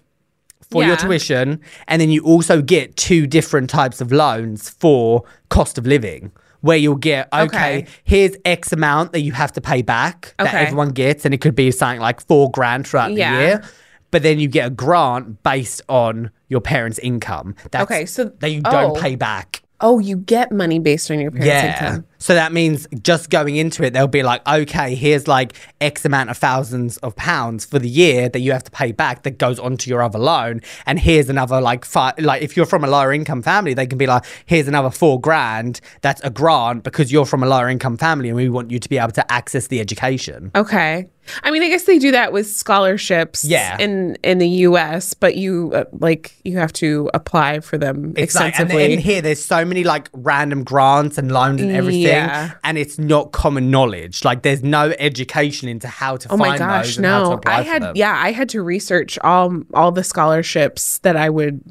for 0.71 0.85
your 0.85 0.97
tuition, 0.97 1.61
and 1.87 2.01
then 2.01 2.11
you 2.11 2.23
also 2.25 2.61
get 2.63 2.97
two 2.97 3.27
different 3.27 3.71
types 3.71 4.01
of 4.01 4.13
loans 4.13 4.69
for 4.71 5.23
cost 5.49 5.79
of 5.79 5.87
living. 5.87 6.33
Where 6.61 6.77
you'll 6.77 6.97
get, 6.97 7.29
okay, 7.33 7.45
Okay. 7.45 7.87
here's 8.03 8.33
X 8.45 8.73
amount 8.73 9.13
that 9.13 9.21
you 9.21 9.31
have 9.31 9.53
to 9.53 9.61
pay 9.61 9.81
back 9.81 10.35
that 10.39 10.49
Okay. 10.49 10.59
everyone 10.65 10.91
gets, 10.91 11.25
and 11.25 11.33
it 11.33 11.41
could 11.41 11.55
be 11.55 11.71
something 11.71 12.01
like 12.01 12.21
four 12.27 12.51
grand 12.51 12.87
throughout 12.87 13.13
Yeah. 13.13 13.33
the 13.37 13.41
year. 13.43 13.63
But 14.11 14.25
then 14.25 14.41
you 14.41 14.49
get 14.49 14.67
a 14.67 14.71
grant 14.71 15.43
based 15.45 15.83
on 15.89 16.31
your 16.49 16.61
parents' 16.61 16.99
income. 16.99 17.55
That's, 17.71 17.85
Okay, 17.85 18.07
so- 18.07 18.33
that 18.41 18.51
you 18.51 18.61
don't 18.63 18.97
oh. 18.97 19.01
pay 19.01 19.15
back. 19.15 19.63
Oh, 19.81 20.01
you 20.01 20.17
get 20.17 20.51
money 20.51 20.81
based 20.81 21.09
on 21.13 21.21
your 21.21 21.31
parents' 21.31 21.47
Yeah. 21.47 21.85
income. 21.91 22.05
So 22.19 22.35
that 22.35 22.53
means 22.53 22.87
just 23.03 23.31
going 23.31 23.57
into 23.57 23.85
it, 23.85 23.93
they'll 23.93 24.09
be 24.09 24.23
like, 24.23 24.47
okay, 24.49 24.95
here's 24.95 25.29
like 25.29 25.53
X 25.81 26.05
amount 26.05 26.31
of 26.31 26.37
thousands 26.37 26.97
of 26.99 27.15
pounds 27.17 27.65
for 27.65 27.79
the 27.79 27.89
year 27.89 28.29
that 28.29 28.41
you 28.41 28.53
have 28.53 28.65
to 28.65 28.71
pay 28.71 28.93
back 28.93 29.23
that 29.23 29.39
goes 29.39 29.59
onto 29.59 29.89
your 29.89 30.03
other 30.03 30.19
loan. 30.19 30.61
And 30.87 30.99
here's 30.99 31.29
another 31.29 31.61
like 31.61 31.85
five, 31.85 32.15
like 32.19 32.43
if 32.43 32.57
you're 32.57 32.67
from 32.67 32.83
a 32.85 32.89
lower 32.89 33.13
income 33.13 33.43
family, 33.43 33.73
they 33.75 33.87
can 33.87 33.99
be 33.99 34.07
like, 34.07 34.25
here's 34.47 34.69
another 34.69 34.91
four 34.91 35.21
grand. 35.21 35.81
That's 36.03 36.21
a 36.23 36.31
grant 36.31 36.83
because 36.85 37.13
you're 37.13 37.27
from 37.27 37.43
a 37.43 37.47
lower 37.47 37.69
income 37.69 37.97
family 37.97 38.29
and 38.29 38.37
we 38.37 38.49
want 38.49 38.71
you 38.71 38.79
to 38.79 38.89
be 38.89 38.99
able 38.99 39.13
to 39.13 39.33
access 39.33 39.69
the 39.69 39.81
education. 39.81 40.51
Okay. 40.55 41.09
I 41.43 41.51
mean, 41.51 41.63
I 41.63 41.69
guess 41.69 41.85
they 41.85 41.99
do 41.99 42.11
that 42.13 42.33
with 42.33 42.47
scholarships 42.83 43.45
Yeah. 43.45 43.77
in 43.79 44.17
in 44.23 44.39
the 44.39 44.49
US, 44.67 45.13
but 45.13 45.37
you 45.37 45.73
uh, 45.75 45.85
like 45.93 46.35
you 46.45 46.57
have 46.57 46.73
to 46.75 47.11
apply 47.13 47.61
for 47.61 47.77
them 47.77 48.15
It's 48.17 48.35
like, 48.35 48.45
and 48.59 48.71
extensively. 48.71 48.93
in 48.95 48.99
here, 48.99 49.21
there's 49.21 49.45
so 49.45 49.63
many 49.65 49.85
like 49.85 50.09
random 50.15 50.65
grants 50.65 51.19
and 51.19 51.31
loans 51.31 51.61
and 51.61 51.71
everything, 51.73 52.08
Yeah. 52.09 52.53
and 52.65 52.77
it's 52.79 52.99
not 52.99 53.33
common 53.33 53.71
knowledge. 53.71 54.25
Like, 54.25 54.43
there's 54.43 54.63
no 54.63 54.93
education 54.99 55.69
into 55.69 55.89
how 55.89 56.17
to 56.17 56.29
Oh 56.29 56.37
find 56.37 56.41
my 56.53 56.59
gosh, 56.59 56.87
those 56.87 56.97
and 56.99 57.03
no. 57.05 57.41
I 57.47 57.63
had 57.63 57.97
yeah, 57.97 58.15
I 58.17 58.33
had 58.33 58.49
to 58.51 58.63
research 58.63 59.19
all 59.21 59.63
all 59.75 59.93
the 59.93 60.05
scholarships 60.05 60.99
that 60.99 61.17
I 61.17 61.31
would 61.31 61.63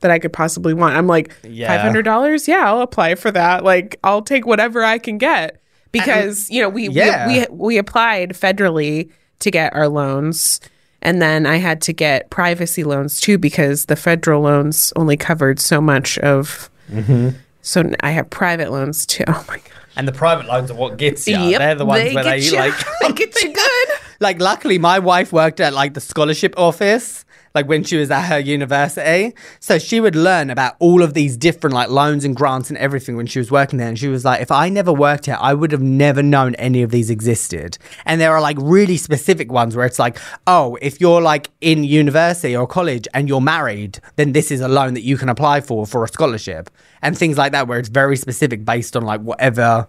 that 0.00 0.10
I 0.10 0.18
could 0.18 0.32
possibly 0.32 0.74
want. 0.74 0.96
I'm 0.96 1.06
like 1.06 1.32
Yeah. 1.42 1.68
five 1.68 1.80
hundred 1.80 2.02
dollars. 2.04 2.46
Yeah, 2.48 2.64
I'll 2.68 2.82
apply 2.82 3.14
for 3.14 3.30
that. 3.30 3.64
Like 3.64 3.98
I'll 4.04 4.22
take 4.22 4.46
whatever 4.46 4.82
I 4.84 4.98
can 4.98 5.16
get 5.18 5.60
because 5.92 6.50
you 6.50 6.60
know 6.60 6.68
we, 6.68 6.88
Yeah. 6.88 7.26
we 7.26 7.40
we 7.40 7.46
we 7.50 7.78
applied 7.78 8.30
federally 8.30 9.10
to 9.40 9.50
get 9.50 9.74
our 9.74 9.88
loans. 9.88 10.60
And 11.02 11.20
then 11.20 11.44
I 11.44 11.56
had 11.56 11.82
to 11.82 11.92
get 11.92 12.30
privacy 12.30 12.82
loans 12.82 13.20
too 13.20 13.36
because 13.36 13.86
the 13.86 13.96
federal 13.96 14.40
loans 14.40 14.90
only 14.96 15.16
covered 15.18 15.60
so 15.60 15.80
much 15.80 16.18
of. 16.18 16.70
Mm-hmm. 16.90 17.30
So 17.60 17.90
I 18.00 18.10
have 18.10 18.28
private 18.30 18.70
loans 18.72 19.06
too. 19.06 19.24
Oh 19.28 19.44
my 19.48 19.56
god! 19.56 19.70
And 19.96 20.08
the 20.08 20.12
private 20.12 20.46
loans 20.46 20.70
are 20.70 20.74
what 20.74 20.96
gets 20.96 21.26
you. 21.28 21.36
Yep, 21.38 21.58
They're 21.60 21.74
the 21.76 21.86
ones 21.86 22.02
they 22.04 22.14
where 22.14 22.24
they 22.24 22.38
you- 22.38 22.56
like 22.56 22.74
they 23.00 23.12
get 23.12 23.40
you 23.42 23.52
good. 23.62 23.88
like 24.20 24.40
luckily 24.40 24.78
my 24.78 24.98
wife 24.98 25.32
worked 25.32 25.60
at 25.60 25.72
like 25.72 25.94
the 25.94 26.00
scholarship 26.00 26.54
office 26.58 27.23
like 27.54 27.68
when 27.68 27.84
she 27.84 27.96
was 27.96 28.10
at 28.10 28.22
her 28.22 28.38
university. 28.40 29.32
So 29.60 29.78
she 29.78 30.00
would 30.00 30.16
learn 30.16 30.50
about 30.50 30.74
all 30.80 31.04
of 31.04 31.14
these 31.14 31.36
different 31.36 31.72
like 31.72 31.88
loans 31.88 32.24
and 32.24 32.34
grants 32.34 32.68
and 32.68 32.76
everything 32.78 33.16
when 33.16 33.26
she 33.26 33.38
was 33.38 33.48
working 33.48 33.78
there. 33.78 33.86
And 33.86 33.96
she 33.96 34.08
was 34.08 34.24
like, 34.24 34.42
if 34.42 34.50
I 34.50 34.68
never 34.68 34.92
worked 34.92 35.26
here, 35.26 35.38
I 35.38 35.54
would 35.54 35.70
have 35.70 35.80
never 35.80 36.20
known 36.20 36.56
any 36.56 36.82
of 36.82 36.90
these 36.90 37.10
existed. 37.10 37.78
And 38.06 38.20
there 38.20 38.32
are 38.32 38.40
like 38.40 38.56
really 38.60 38.96
specific 38.96 39.52
ones 39.52 39.76
where 39.76 39.86
it's 39.86 40.00
like, 40.00 40.18
oh, 40.48 40.76
if 40.82 41.00
you're 41.00 41.22
like 41.22 41.48
in 41.60 41.84
university 41.84 42.56
or 42.56 42.66
college 42.66 43.06
and 43.14 43.28
you're 43.28 43.40
married, 43.40 44.00
then 44.16 44.32
this 44.32 44.50
is 44.50 44.60
a 44.60 44.66
loan 44.66 44.94
that 44.94 45.02
you 45.02 45.16
can 45.16 45.28
apply 45.28 45.60
for 45.60 45.86
for 45.86 46.02
a 46.02 46.08
scholarship 46.08 46.70
and 47.02 47.16
things 47.16 47.38
like 47.38 47.52
that, 47.52 47.68
where 47.68 47.78
it's 47.78 47.88
very 47.88 48.16
specific 48.16 48.64
based 48.64 48.96
on 48.96 49.04
like 49.04 49.20
whatever 49.20 49.86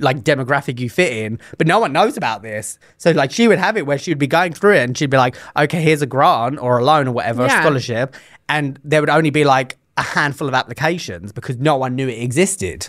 like 0.00 0.22
demographic 0.24 0.78
you 0.80 0.88
fit 0.90 1.12
in, 1.12 1.38
but 1.58 1.66
no 1.66 1.78
one 1.78 1.92
knows 1.92 2.16
about 2.16 2.42
this. 2.42 2.78
So 2.98 3.10
like 3.12 3.30
she 3.30 3.48
would 3.48 3.58
have 3.58 3.76
it 3.76 3.86
where 3.86 3.98
she 3.98 4.10
would 4.10 4.18
be 4.18 4.26
going 4.26 4.52
through 4.52 4.74
it 4.74 4.82
and 4.84 4.96
she'd 4.98 5.10
be 5.10 5.16
like, 5.16 5.36
okay, 5.56 5.80
here's 5.82 6.02
a 6.02 6.06
grant 6.06 6.58
or 6.58 6.78
a 6.78 6.84
loan 6.84 7.08
or 7.08 7.12
whatever, 7.12 7.46
Yeah. 7.46 7.58
a 7.58 7.62
scholarship, 7.62 8.14
and 8.48 8.78
there 8.84 9.00
would 9.00 9.10
only 9.10 9.30
be 9.30 9.44
like 9.44 9.76
a 9.96 10.02
handful 10.02 10.48
of 10.48 10.54
applications 10.54 11.32
because 11.32 11.56
no 11.58 11.76
one 11.76 11.94
knew 11.94 12.08
it 12.08 12.20
existed 12.22 12.88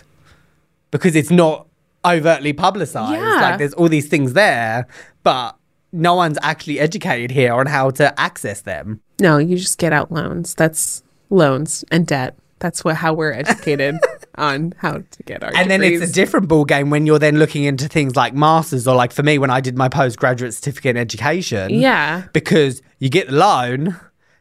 because 0.90 1.14
it's 1.16 1.30
not 1.30 1.66
overtly 2.04 2.52
publicized. 2.52 3.20
Yeah. 3.20 3.40
Like 3.40 3.58
there's 3.58 3.74
all 3.74 3.88
these 3.88 4.08
things 4.08 4.32
there, 4.32 4.86
but 5.22 5.56
no 5.92 6.14
one's 6.14 6.38
actually 6.42 6.78
educated 6.80 7.30
here 7.30 7.52
on 7.54 7.66
how 7.66 7.90
to 7.90 8.18
access 8.20 8.60
them. 8.62 9.00
No, 9.20 9.38
you 9.38 9.56
just 9.56 9.78
get 9.78 9.92
out 9.92 10.12
loans. 10.12 10.54
That's 10.54 11.02
loans 11.30 11.84
and 11.90 12.06
debt. 12.06 12.36
That's 12.58 12.84
what 12.84 12.96
how 12.96 13.12
we're 13.14 13.32
educated 13.32 13.96
on 14.38 14.74
how 14.78 15.02
to 15.10 15.22
get 15.24 15.42
our 15.42 15.54
And 15.54 15.70
then 15.70 15.82
it's 15.82 16.10
a 16.10 16.12
different 16.12 16.48
ball 16.48 16.64
game 16.64 16.90
when 16.90 17.06
you're 17.06 17.18
then 17.18 17.38
looking 17.38 17.64
into 17.64 17.88
things 17.88 18.16
like 18.16 18.34
masters 18.34 18.86
or 18.86 18.94
like 18.94 19.12
for 19.12 19.22
me 19.22 19.38
when 19.38 19.50
I 19.50 19.60
did 19.60 19.76
my 19.76 19.88
postgraduate 19.88 20.54
certificate 20.54 20.96
in 20.96 20.96
education. 20.96 21.70
Yeah. 21.70 22.24
Because 22.32 22.82
you 22.98 23.08
get 23.08 23.28
the 23.28 23.36
loan 23.36 23.96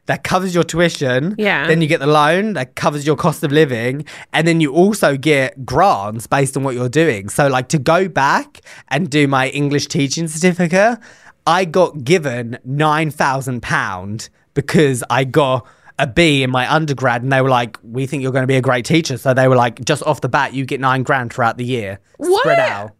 that 0.05 0.23
covers 0.23 0.53
your 0.53 0.63
tuition. 0.63 1.35
Yeah. 1.37 1.67
Then 1.67 1.81
you 1.81 1.87
get 1.87 1.99
the 1.99 2.07
loan 2.07 2.53
that 2.53 2.75
covers 2.75 3.05
your 3.05 3.15
cost 3.15 3.43
of 3.43 3.51
living. 3.51 4.05
And 4.33 4.47
then 4.47 4.61
you 4.61 4.73
also 4.73 5.17
get 5.17 5.65
grants 5.65 6.27
based 6.27 6.55
on 6.55 6.63
what 6.63 6.75
you're 6.75 6.89
doing. 6.89 7.29
So 7.29 7.47
like 7.47 7.69
to 7.69 7.79
go 7.79 8.07
back 8.07 8.61
and 8.89 9.09
do 9.09 9.27
my 9.27 9.49
English 9.49 9.87
teaching 9.87 10.27
certificate, 10.27 10.99
I 11.47 11.65
got 11.65 12.03
given 12.03 12.57
nine 12.63 13.11
thousand 13.11 13.61
pound 13.61 14.29
because 14.53 15.03
I 15.09 15.23
got 15.25 15.65
a 15.97 16.07
B 16.07 16.43
in 16.43 16.49
my 16.49 16.71
undergrad 16.71 17.23
and 17.23 17.31
they 17.31 17.41
were 17.41 17.49
like, 17.49 17.77
We 17.83 18.05
think 18.05 18.23
you're 18.23 18.31
going 18.31 18.43
to 18.43 18.47
be 18.47 18.57
a 18.57 18.61
great 18.61 18.85
teacher. 18.85 19.17
So 19.17 19.33
they 19.33 19.47
were 19.47 19.55
like, 19.55 19.83
just 19.85 20.03
off 20.03 20.21
the 20.21 20.29
bat, 20.29 20.53
you 20.53 20.65
get 20.65 20.79
nine 20.79 21.03
grand 21.03 21.33
throughout 21.33 21.57
the 21.57 21.65
year. 21.65 21.99
What? 22.17 22.41
Spread 22.41 22.59
out. 22.59 22.91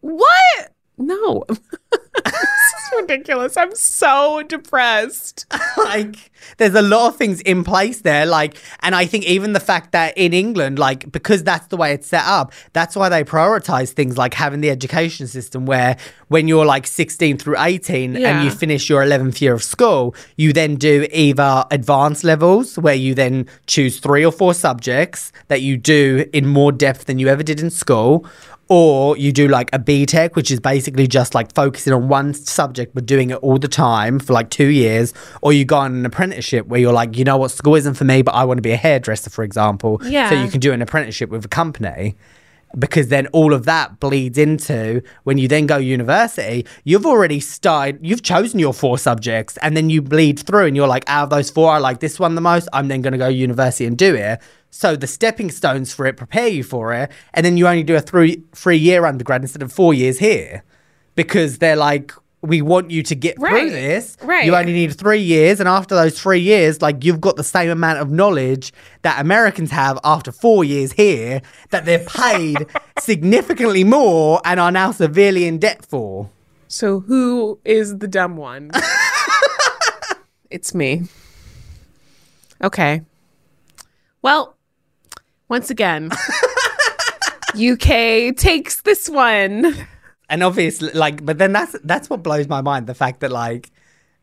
What? 0.00 0.72
No. 0.98 1.44
ridiculous. 3.00 3.56
I'm 3.56 3.74
so 3.74 4.42
depressed. 4.46 5.46
like 5.78 6.30
there's 6.58 6.74
a 6.74 6.82
lot 6.82 7.08
of 7.08 7.16
things 7.16 7.40
in 7.42 7.62
place 7.62 8.00
there 8.00 8.26
like 8.26 8.56
and 8.80 8.96
i 8.96 9.06
think 9.06 9.24
even 9.24 9.52
the 9.52 9.60
fact 9.60 9.92
that 9.92 10.12
in 10.18 10.32
england 10.34 10.76
like 10.76 11.10
because 11.12 11.44
that's 11.44 11.68
the 11.68 11.76
way 11.76 11.92
it's 11.92 12.08
set 12.08 12.24
up 12.26 12.52
that's 12.72 12.96
why 12.96 13.08
they 13.08 13.22
prioritize 13.22 13.90
things 13.90 14.18
like 14.18 14.34
having 14.34 14.60
the 14.60 14.68
education 14.68 15.28
system 15.28 15.66
where 15.66 15.96
when 16.28 16.48
you're 16.48 16.66
like 16.66 16.84
16 16.86 17.38
through 17.38 17.56
18 17.58 18.14
Yeah. 18.14 18.28
and 18.28 18.44
you 18.44 18.50
finish 18.50 18.90
your 18.90 19.04
11th 19.04 19.40
year 19.40 19.54
of 19.54 19.62
school 19.62 20.16
you 20.36 20.52
then 20.52 20.74
do 20.74 21.06
either 21.12 21.64
advanced 21.70 22.24
levels 22.24 22.76
where 22.76 22.94
you 22.96 23.14
then 23.14 23.46
choose 23.68 24.00
three 24.00 24.24
or 24.26 24.32
four 24.32 24.52
subjects 24.52 25.30
that 25.46 25.62
you 25.62 25.76
do 25.76 26.28
in 26.32 26.46
more 26.48 26.72
depth 26.72 27.04
than 27.04 27.20
you 27.20 27.28
ever 27.28 27.44
did 27.44 27.60
in 27.60 27.70
school 27.70 28.26
or 28.72 29.18
you 29.18 29.32
do 29.32 29.48
like 29.48 29.68
a 29.74 29.78
BTEC, 29.78 30.34
which 30.34 30.50
is 30.50 30.58
basically 30.58 31.06
just 31.06 31.34
like 31.34 31.54
focusing 31.54 31.92
on 31.92 32.08
one 32.08 32.32
subject 32.32 32.94
but 32.94 33.04
doing 33.04 33.28
it 33.28 33.34
all 33.42 33.58
the 33.58 33.68
time 33.68 34.18
for 34.18 34.32
like 34.32 34.48
two 34.48 34.68
years, 34.68 35.12
or 35.42 35.52
you 35.52 35.66
go 35.66 35.76
on 35.76 35.94
an 35.94 36.06
apprenticeship 36.06 36.66
where 36.68 36.80
you're 36.80 36.90
like, 36.90 37.18
you 37.18 37.22
know 37.22 37.36
what, 37.36 37.50
school 37.50 37.74
isn't 37.74 37.92
for 37.92 38.04
me, 38.04 38.22
but 38.22 38.32
I 38.32 38.44
want 38.44 38.56
to 38.56 38.62
be 38.62 38.70
a 38.70 38.78
hairdresser, 38.78 39.28
for 39.28 39.44
example. 39.44 40.00
Yeah. 40.04 40.30
So 40.30 40.42
you 40.42 40.50
can 40.50 40.60
do 40.60 40.72
an 40.72 40.80
apprenticeship 40.80 41.28
with 41.28 41.44
a 41.44 41.48
company. 41.48 42.16
Because 42.78 43.08
then 43.08 43.26
all 43.28 43.52
of 43.52 43.64
that 43.66 44.00
bleeds 44.00 44.38
into 44.38 45.02
when 45.24 45.36
you 45.36 45.46
then 45.46 45.66
go 45.66 45.76
university, 45.76 46.66
you've 46.84 47.04
already 47.04 47.38
started, 47.38 47.98
you've 48.02 48.22
chosen 48.22 48.58
your 48.58 48.72
four 48.72 48.96
subjects, 48.96 49.58
and 49.58 49.76
then 49.76 49.90
you 49.90 50.00
bleed 50.00 50.38
through, 50.38 50.66
and 50.66 50.76
you're 50.76 50.88
like, 50.88 51.04
out 51.06 51.24
of 51.24 51.30
those 51.30 51.50
four, 51.50 51.70
I 51.70 51.78
like 51.78 52.00
this 52.00 52.18
one 52.18 52.34
the 52.34 52.40
most. 52.40 52.68
I'm 52.72 52.88
then 52.88 53.02
going 53.02 53.12
to 53.12 53.18
go 53.18 53.28
university 53.28 53.84
and 53.84 53.98
do 53.98 54.14
it. 54.14 54.40
So 54.70 54.96
the 54.96 55.06
stepping 55.06 55.50
stones 55.50 55.92
for 55.92 56.06
it 56.06 56.16
prepare 56.16 56.48
you 56.48 56.64
for 56.64 56.94
it, 56.94 57.10
and 57.34 57.44
then 57.44 57.58
you 57.58 57.66
only 57.66 57.82
do 57.82 57.94
a 57.94 58.00
three 58.00 58.42
three 58.54 58.78
year 58.78 59.04
undergrad 59.04 59.42
instead 59.42 59.62
of 59.62 59.70
four 59.70 59.92
years 59.92 60.18
here, 60.18 60.64
because 61.14 61.58
they're 61.58 61.76
like, 61.76 62.12
we 62.42 62.60
want 62.60 62.90
you 62.90 63.04
to 63.04 63.14
get 63.14 63.38
through 63.38 63.70
this. 63.70 64.16
right. 64.20 64.44
You 64.44 64.56
only 64.56 64.72
need 64.72 64.92
three 64.98 65.20
years, 65.20 65.60
and 65.60 65.68
after 65.68 65.94
those 65.94 66.20
three 66.20 66.40
years, 66.40 66.82
like 66.82 67.04
you've 67.04 67.20
got 67.20 67.36
the 67.36 67.44
same 67.44 67.70
amount 67.70 68.00
of 68.00 68.10
knowledge 68.10 68.72
that 69.02 69.20
Americans 69.20 69.70
have 69.70 69.98
after 70.02 70.32
four 70.32 70.64
years 70.64 70.92
here, 70.92 71.40
that 71.70 71.84
they're 71.84 72.04
paid 72.04 72.66
significantly 72.98 73.84
more 73.84 74.40
and 74.44 74.58
are 74.58 74.72
now 74.72 74.90
severely 74.90 75.46
in 75.46 75.58
debt 75.58 75.84
for. 75.84 76.30
So 76.66 77.00
who 77.00 77.60
is 77.64 77.98
the 77.98 78.08
dumb 78.08 78.36
one? 78.36 78.72
it's 80.50 80.74
me. 80.74 81.02
Okay. 82.62 83.02
Well, 84.20 84.56
once 85.48 85.70
again, 85.70 86.10
UK 87.54 88.34
takes 88.36 88.80
this 88.82 89.08
one. 89.08 89.86
And 90.32 90.42
obviously 90.42 90.90
like 91.04 91.24
but 91.24 91.36
then 91.38 91.52
that's 91.52 91.76
that's 91.84 92.10
what 92.10 92.22
blows 92.24 92.48
my 92.48 92.60
mind 92.60 92.86
the 92.88 92.94
fact 92.94 93.20
that 93.20 93.30
like 93.30 93.70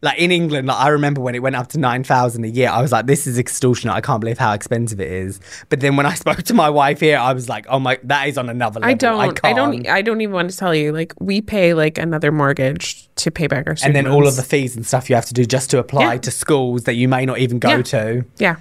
like 0.02 0.18
in 0.18 0.32
England, 0.32 0.66
like 0.68 0.78
I 0.78 0.88
remember 0.88 1.20
when 1.20 1.36
it 1.36 1.40
went 1.48 1.58
up 1.58 1.68
to 1.74 1.78
nine 1.78 2.06
thousand 2.06 2.46
a 2.46 2.48
year, 2.48 2.70
I 2.70 2.82
was 2.82 2.90
like, 2.94 3.06
"This 3.06 3.28
is 3.28 3.38
extortionate. 3.38 3.94
I 3.94 4.00
can't 4.00 4.22
believe 4.22 4.38
how 4.38 4.54
expensive 4.54 5.02
it 5.02 5.12
is." 5.12 5.42
But 5.68 5.82
then 5.82 5.98
when 5.98 6.06
I 6.06 6.14
spoke 6.24 6.42
to 6.44 6.54
my 6.54 6.70
wife 6.70 7.02
here, 7.02 7.18
I 7.18 7.34
was 7.34 7.50
like, 7.50 7.66
"Oh 7.68 7.80
my, 7.82 8.00
that 8.04 8.30
is 8.30 8.38
on 8.38 8.48
another 8.50 8.80
level." 8.80 8.90
I 8.90 8.94
don't. 8.94 9.20
I, 9.20 9.34
can't. 9.34 9.58
don't. 9.58 9.88
I 9.90 10.02
don't 10.02 10.22
even 10.22 10.34
want 10.34 10.52
to 10.52 10.56
tell 10.56 10.74
you. 10.74 10.94
Like 10.94 11.12
we 11.20 11.42
pay 11.42 11.74
like 11.74 11.98
another 11.98 12.32
mortgage 12.32 13.10
to 13.16 13.30
pay 13.30 13.48
back 13.48 13.68
our 13.68 13.72
and 13.72 13.80
student 13.80 14.06
then 14.06 14.08
all 14.08 14.26
of 14.26 14.38
the 14.38 14.42
fees 14.42 14.78
and 14.78 14.88
stuff 14.88 15.10
you 15.10 15.16
have 15.18 15.26
to 15.26 15.34
do 15.34 15.44
just 15.44 15.70
to 15.72 15.80
apply 15.80 16.14
Yeah. 16.14 16.20
to 16.20 16.32
schools 16.32 16.86
that 16.86 16.94
you 16.94 17.10
may 17.10 17.26
not 17.26 17.40
even 17.40 17.60
go 17.60 17.70
Yeah. 17.76 17.82
to. 17.82 18.26
yeah. 18.38 18.56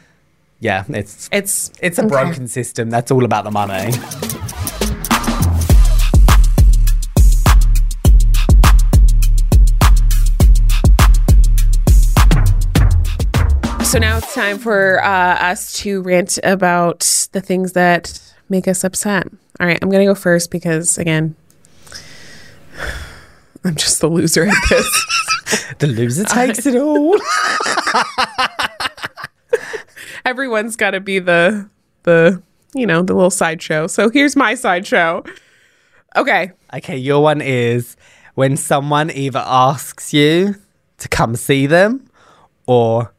Yeah, 0.58 0.82
it's 0.88 1.28
It's 1.30 1.70
it's 1.80 1.98
a 2.00 2.02
okay. 2.02 2.08
broken 2.08 2.48
system. 2.48 2.90
That's 2.90 3.12
all 3.12 3.24
about 3.24 3.44
the 3.44 3.52
money. 3.52 3.92
So 13.98 14.02
now 14.02 14.18
it's 14.18 14.32
time 14.32 14.58
for 14.58 15.02
uh, 15.02 15.08
us 15.40 15.72
to 15.78 16.00
rant 16.02 16.38
about 16.44 17.00
the 17.32 17.40
things 17.40 17.72
that 17.72 18.20
make 18.48 18.68
us 18.68 18.84
upset. 18.84 19.26
All 19.58 19.66
right, 19.66 19.76
I'm 19.82 19.90
gonna 19.90 20.04
go 20.04 20.14
first 20.14 20.52
because 20.52 20.98
again, 20.98 21.34
I'm 23.64 23.74
just 23.74 24.00
the 24.00 24.06
loser 24.06 24.46
at 24.46 24.54
this. 24.70 25.06
The 25.80 25.88
loser 25.88 26.22
takes 26.22 26.64
it 26.64 26.76
all. 26.76 27.16
Everyone's 30.24 30.76
got 30.76 30.92
to 30.92 31.00
be 31.00 31.18
the 31.18 31.68
the 32.04 32.40
you 32.74 32.86
know 32.86 33.02
the 33.02 33.14
little 33.14 33.30
sideshow. 33.30 33.88
So 33.88 34.10
here's 34.10 34.36
my 34.36 34.54
sideshow. 34.54 35.24
Okay, 36.14 36.52
Okay, 36.72 36.96
your 36.96 37.20
one 37.20 37.40
is 37.40 37.96
when 38.36 38.56
someone 38.56 39.10
either 39.10 39.42
asks 39.44 40.14
you 40.14 40.54
to 40.98 41.08
come 41.08 41.34
see 41.34 41.66
them 41.66 42.08
or 42.68 43.12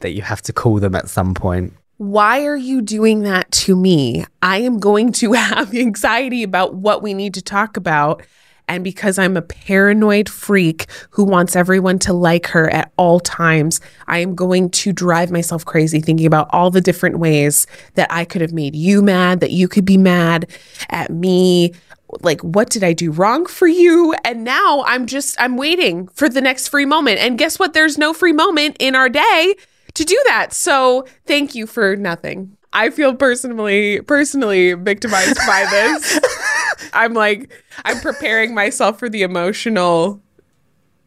that 0.00 0.10
you 0.12 0.22
have 0.22 0.42
to 0.42 0.52
call 0.52 0.78
them 0.78 0.94
at 0.94 1.08
some 1.08 1.34
point. 1.34 1.72
why 1.98 2.44
are 2.46 2.56
you 2.56 2.80
doing 2.80 3.22
that 3.22 3.50
to 3.50 3.74
me? 3.74 4.24
I 4.40 4.58
am 4.58 4.78
going 4.78 5.10
to 5.12 5.32
have 5.34 5.74
anxiety 5.74 6.42
about 6.44 6.74
what 6.74 7.02
we 7.02 7.12
need 7.12 7.34
to 7.34 7.42
talk 7.42 7.76
about. 7.76 8.22
And 8.68 8.84
because 8.84 9.18
I'm 9.18 9.36
a 9.36 9.42
paranoid 9.42 10.28
freak 10.28 10.86
who 11.10 11.24
wants 11.24 11.56
everyone 11.56 11.98
to 12.00 12.12
like 12.12 12.46
her 12.48 12.70
at 12.70 12.92
all 12.96 13.18
times, 13.18 13.80
I 14.06 14.18
am 14.18 14.34
going 14.34 14.70
to 14.70 14.92
drive 14.92 15.30
myself 15.30 15.64
crazy 15.64 16.00
thinking 16.00 16.26
about 16.26 16.48
all 16.52 16.70
the 16.70 16.82
different 16.82 17.18
ways 17.18 17.66
that 17.94 18.12
I 18.12 18.24
could 18.24 18.42
have 18.42 18.52
made 18.52 18.76
you 18.76 19.02
mad, 19.02 19.40
that 19.40 19.52
you 19.52 19.68
could 19.68 19.86
be 19.86 19.96
mad 19.96 20.50
at 20.90 21.10
me. 21.10 21.72
Like, 22.20 22.42
what 22.42 22.70
did 22.70 22.84
I 22.84 22.92
do 22.92 23.10
wrong 23.10 23.46
for 23.46 23.66
you? 23.66 24.14
And 24.24 24.44
now 24.44 24.84
I'm 24.86 25.06
just, 25.06 25.40
I'm 25.40 25.56
waiting 25.56 26.08
for 26.08 26.28
the 26.28 26.40
next 26.40 26.68
free 26.68 26.86
moment. 26.86 27.20
And 27.20 27.38
guess 27.38 27.58
what? 27.58 27.72
There's 27.72 27.98
no 27.98 28.12
free 28.12 28.32
moment 28.32 28.76
in 28.78 28.94
our 28.94 29.08
day 29.08 29.56
to 29.98 30.04
do 30.04 30.20
that. 30.26 30.52
So 30.52 31.06
thank 31.26 31.54
you 31.54 31.66
for 31.66 31.96
nothing. 31.96 32.56
I 32.72 32.90
feel 32.90 33.14
personally 33.14 34.00
personally 34.02 34.74
victimized 34.74 35.36
by 35.46 35.66
this. 35.70 36.20
I'm 36.92 37.14
like 37.14 37.50
I'm 37.84 37.98
preparing 38.00 38.54
myself 38.54 38.98
for 38.98 39.08
the 39.08 39.22
emotional 39.22 40.22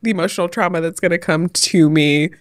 the 0.01 0.11
emotional 0.11 0.49
trauma 0.49 0.81
that's 0.81 0.99
going 0.99 1.11
to 1.11 1.17
come 1.17 1.49
to 1.49 1.89
me. 1.89 2.31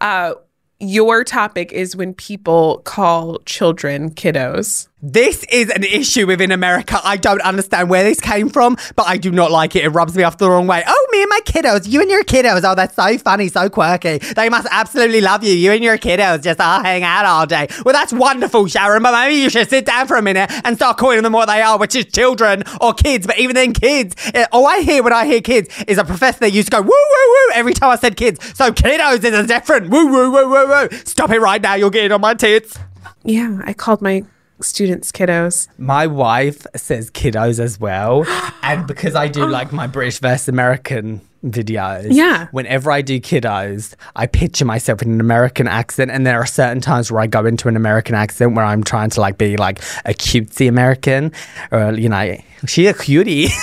Uh 0.00 0.34
your 0.80 1.24
topic 1.24 1.72
is 1.72 1.94
when 1.94 2.14
people 2.14 2.78
call 2.84 3.38
children 3.40 4.10
kiddos. 4.10 4.88
This 5.02 5.44
is 5.50 5.70
an 5.70 5.82
issue 5.82 6.26
within 6.26 6.52
America. 6.52 7.00
I 7.02 7.16
don't 7.16 7.40
understand 7.40 7.88
where 7.88 8.04
this 8.04 8.20
came 8.20 8.50
from, 8.50 8.76
but 8.96 9.06
I 9.08 9.16
do 9.16 9.30
not 9.30 9.50
like 9.50 9.74
it. 9.74 9.82
It 9.82 9.88
rubs 9.88 10.14
me 10.14 10.24
off 10.24 10.36
the 10.36 10.50
wrong 10.50 10.66
way. 10.66 10.82
Oh 10.86 11.08
me 11.10 11.22
and 11.22 11.30
my 11.30 11.40
kiddos, 11.46 11.88
you 11.88 12.02
and 12.02 12.10
your 12.10 12.22
kiddos. 12.22 12.60
Oh, 12.64 12.74
that's 12.74 12.96
so 12.96 13.16
funny, 13.16 13.48
so 13.48 13.70
quirky. 13.70 14.18
They 14.18 14.50
must 14.50 14.68
absolutely 14.70 15.22
love 15.22 15.42
you. 15.42 15.54
You 15.54 15.72
and 15.72 15.82
your 15.82 15.96
kiddos 15.96 16.42
just 16.42 16.60
all 16.60 16.82
hang 16.82 17.02
out 17.02 17.24
all 17.24 17.46
day. 17.46 17.68
Well, 17.82 17.94
that's 17.94 18.12
wonderful, 18.12 18.66
Sharon, 18.66 19.02
but 19.02 19.12
maybe 19.12 19.36
you 19.36 19.48
should 19.48 19.70
sit 19.70 19.86
down 19.86 20.06
for 20.06 20.16
a 20.16 20.22
minute 20.22 20.50
and 20.64 20.76
start 20.76 20.98
calling 20.98 21.22
them 21.22 21.32
what 21.32 21.46
they 21.46 21.62
are, 21.62 21.78
which 21.78 21.94
is 21.94 22.04
children 22.04 22.62
or 22.78 22.92
kids. 22.92 23.26
But 23.26 23.38
even 23.38 23.54
then, 23.54 23.72
kids, 23.72 24.14
eh, 24.34 24.44
all 24.52 24.66
I 24.66 24.80
hear 24.80 25.02
when 25.02 25.14
I 25.14 25.24
hear 25.24 25.40
kids 25.40 25.74
is 25.88 25.96
a 25.96 26.04
professor 26.04 26.40
that 26.40 26.52
used 26.52 26.68
to 26.68 26.72
go 26.72 26.82
woo, 26.82 26.88
woo, 26.90 27.30
woo 27.30 27.52
every 27.54 27.72
time 27.72 27.88
I 27.88 27.96
said 27.96 28.18
kids. 28.18 28.44
So 28.54 28.70
kiddos 28.70 29.24
is 29.24 29.32
a 29.32 29.46
different 29.46 29.88
woo, 29.88 30.12
woo, 30.12 30.30
woo, 30.30 30.50
woo, 30.50 30.68
woo. 30.68 30.88
Stop 31.06 31.30
it 31.30 31.40
right 31.40 31.62
now. 31.62 31.72
You're 31.72 31.88
getting 31.88 32.12
on 32.12 32.20
my 32.20 32.34
tits. 32.34 32.78
Yeah, 33.24 33.62
I 33.64 33.72
called 33.72 34.02
my 34.02 34.24
students 34.62 35.12
kiddos. 35.12 35.68
My 35.78 36.06
wife 36.06 36.66
says 36.76 37.10
kiddos 37.10 37.58
as 37.60 37.78
well. 37.80 38.24
and 38.62 38.86
because 38.86 39.14
I 39.14 39.28
do 39.28 39.46
like 39.46 39.72
my 39.72 39.86
British 39.86 40.18
versus 40.18 40.48
American 40.48 41.20
videos, 41.44 42.08
Yeah. 42.10 42.48
whenever 42.50 42.90
I 42.90 43.00
do 43.02 43.18
kiddos, 43.20 43.94
I 44.14 44.26
picture 44.26 44.64
myself 44.64 45.00
in 45.02 45.10
an 45.12 45.20
American 45.20 45.66
accent. 45.66 46.10
And 46.10 46.26
there 46.26 46.38
are 46.38 46.46
certain 46.46 46.80
times 46.80 47.10
where 47.10 47.22
I 47.22 47.26
go 47.26 47.46
into 47.46 47.68
an 47.68 47.76
American 47.76 48.14
accent 48.14 48.54
where 48.54 48.64
I'm 48.64 48.84
trying 48.84 49.10
to 49.10 49.20
like 49.20 49.38
be 49.38 49.56
like 49.56 49.78
a 50.04 50.12
cutesy 50.12 50.68
American 50.68 51.32
or, 51.70 51.92
you 51.94 52.08
know, 52.08 52.36
she 52.66 52.86
a 52.86 52.94
cutie. 52.94 53.48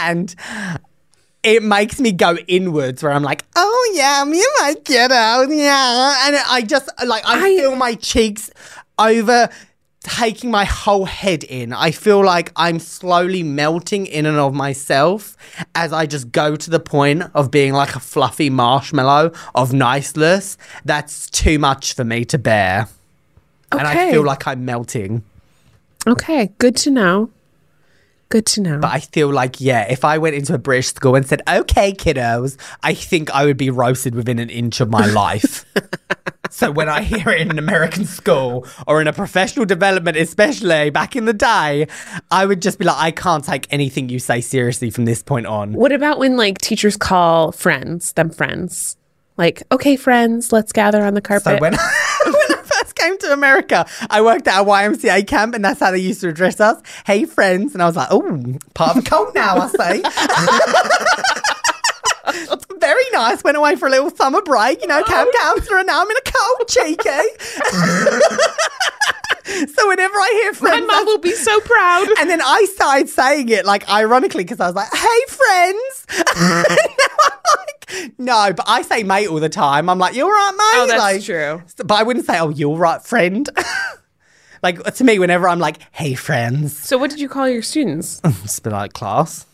and 0.00 0.34
it 1.44 1.62
makes 1.62 2.00
me 2.00 2.10
go 2.12 2.36
inwards 2.48 3.02
where 3.02 3.12
I'm 3.12 3.22
like, 3.22 3.44
oh 3.54 3.92
yeah, 3.94 4.24
me 4.24 4.38
and 4.38 4.46
my 4.60 4.74
kiddo, 4.82 5.52
yeah. 5.54 6.26
And 6.26 6.36
I 6.48 6.62
just 6.66 6.88
like 7.06 7.24
I, 7.26 7.38
I- 7.38 7.56
feel 7.56 7.76
my 7.76 7.94
cheeks 7.94 8.50
over 8.98 9.48
taking 10.00 10.50
my 10.50 10.64
whole 10.66 11.06
head 11.06 11.44
in. 11.44 11.72
I 11.72 11.90
feel 11.90 12.22
like 12.22 12.52
I'm 12.56 12.78
slowly 12.78 13.42
melting 13.42 14.04
in 14.06 14.26
and 14.26 14.36
of 14.36 14.52
myself 14.52 15.34
as 15.74 15.94
I 15.94 16.04
just 16.04 16.30
go 16.30 16.56
to 16.56 16.70
the 16.70 16.78
point 16.80 17.22
of 17.34 17.50
being 17.50 17.72
like 17.72 17.96
a 17.96 18.00
fluffy 18.00 18.50
marshmallow 18.50 19.32
of 19.54 19.72
niceness. 19.72 20.58
That's 20.84 21.30
too 21.30 21.58
much 21.58 21.94
for 21.94 22.04
me 22.04 22.26
to 22.26 22.36
bear. 22.38 22.88
And 23.72 23.80
I 23.80 24.10
feel 24.12 24.22
like 24.22 24.46
I'm 24.46 24.64
melting. 24.66 25.22
Okay, 26.06 26.52
good 26.58 26.76
to 26.76 26.90
know. 26.90 27.30
Good 28.28 28.46
to 28.46 28.60
know. 28.60 28.78
But 28.78 28.92
I 28.92 29.00
feel 29.00 29.32
like, 29.32 29.60
yeah, 29.60 29.86
if 29.90 30.04
I 30.04 30.18
went 30.18 30.34
into 30.34 30.54
a 30.54 30.58
British 30.58 30.88
school 30.88 31.14
and 31.14 31.26
said, 31.26 31.42
okay, 31.48 31.92
kiddos, 31.92 32.56
I 32.82 32.94
think 32.94 33.30
I 33.34 33.44
would 33.44 33.56
be 33.56 33.70
roasted 33.70 34.14
within 34.14 34.38
an 34.38 34.50
inch 34.50 34.80
of 34.80 34.90
my 34.90 35.06
life. 35.06 35.64
so 36.50 36.70
when 36.70 36.88
I 36.88 37.02
hear 37.02 37.28
it 37.30 37.40
in 37.40 37.50
an 37.50 37.58
American 37.58 38.06
school 38.06 38.66
or 38.86 39.00
in 39.00 39.06
a 39.06 39.12
professional 39.12 39.66
development, 39.66 40.16
especially 40.16 40.90
back 40.90 41.16
in 41.16 41.26
the 41.26 41.32
day, 41.32 41.86
I 42.30 42.46
would 42.46 42.62
just 42.62 42.78
be 42.78 42.84
like, 42.84 42.96
I 42.98 43.10
can't 43.10 43.44
take 43.44 43.66
anything 43.70 44.08
you 44.08 44.18
say 44.18 44.40
seriously 44.40 44.90
from 44.90 45.04
this 45.04 45.22
point 45.22 45.46
on. 45.46 45.72
what 45.72 45.92
about 45.92 46.18
when 46.18 46.36
like 46.36 46.58
teachers 46.58 46.96
call 46.96 47.52
friends, 47.52 48.12
them 48.14 48.30
friends? 48.30 48.96
Like, 49.36 49.64
okay, 49.72 49.96
friends, 49.96 50.52
let's 50.52 50.72
gather 50.72 51.04
on 51.04 51.14
the 51.14 51.20
carpet. 51.20 51.44
So 51.44 51.58
when, 51.58 51.72
when 51.72 51.78
I 51.80 52.24
first 52.24 52.33
came 53.04 53.18
to 53.18 53.32
America, 53.32 53.86
I 54.10 54.22
worked 54.22 54.48
at 54.48 54.62
a 54.62 54.64
YMCA 54.64 55.26
camp, 55.26 55.54
and 55.54 55.64
that's 55.64 55.80
how 55.80 55.90
they 55.90 55.98
used 55.98 56.20
to 56.22 56.28
address 56.28 56.60
us. 56.60 56.82
Hey, 57.06 57.24
friends, 57.24 57.74
and 57.74 57.82
I 57.82 57.86
was 57.86 57.96
like, 57.96 58.08
oh, 58.10 58.58
part 58.74 58.96
of 58.96 59.04
a 59.04 59.06
cult 59.06 59.34
now, 59.34 59.56
I 59.56 59.68
say. 59.68 61.50
Very 62.78 63.04
nice. 63.12 63.42
Went 63.44 63.56
away 63.56 63.76
for 63.76 63.86
a 63.86 63.90
little 63.90 64.10
summer 64.10 64.42
break, 64.42 64.80
you 64.82 64.86
know, 64.88 65.02
camp 65.04 65.30
counselor, 65.40 65.78
and 65.78 65.86
now 65.86 66.00
I'm 66.02 66.10
in 66.10 66.16
a 66.16 66.22
cult, 66.22 66.68
cheeky. 66.68 67.28
so 69.72 69.88
whenever 69.88 70.14
I 70.14 70.30
hear 70.42 70.54
friends, 70.54 70.86
My 70.86 70.94
mom 70.94 71.06
will 71.06 71.18
be 71.18 71.32
so 71.32 71.60
proud. 71.60 72.08
and 72.18 72.28
then 72.30 72.40
I 72.42 72.66
started 72.74 73.08
saying 73.08 73.48
it 73.50 73.64
like 73.64 73.88
ironically 73.90 74.44
because 74.44 74.60
I 74.60 74.66
was 74.66 74.74
like, 74.74 74.88
hey, 74.92 75.24
friends. 75.28 76.06
and 76.36 76.88
now 76.98 77.14
I'm 77.24 77.38
like, 77.58 78.18
no, 78.18 78.52
but 78.54 78.64
I 78.66 78.82
say 78.82 79.02
mate 79.02 79.28
all 79.28 79.40
the 79.40 79.48
time. 79.48 79.88
I'm 79.88 79.98
like, 79.98 80.14
you're 80.14 80.30
right, 80.30 80.52
mate. 80.52 80.82
Oh, 80.82 80.86
that's 80.86 80.98
like, 80.98 81.22
true. 81.22 81.62
But 81.84 81.92
I 81.94 82.02
wouldn't 82.02 82.26
say, 82.26 82.38
oh, 82.38 82.48
you're 82.48 82.76
right, 82.76 83.02
friend. 83.02 83.48
like 84.62 84.82
to 84.82 85.04
me, 85.04 85.18
whenever 85.18 85.48
I'm 85.48 85.58
like, 85.58 85.78
hey, 85.92 86.14
friends, 86.14 86.76
So, 86.76 86.96
what 86.98 87.10
did 87.10 87.20
you 87.20 87.28
call 87.28 87.48
your 87.48 87.62
students? 87.62 88.20
be 88.60 88.70
like, 88.70 88.92
class. 88.94 89.46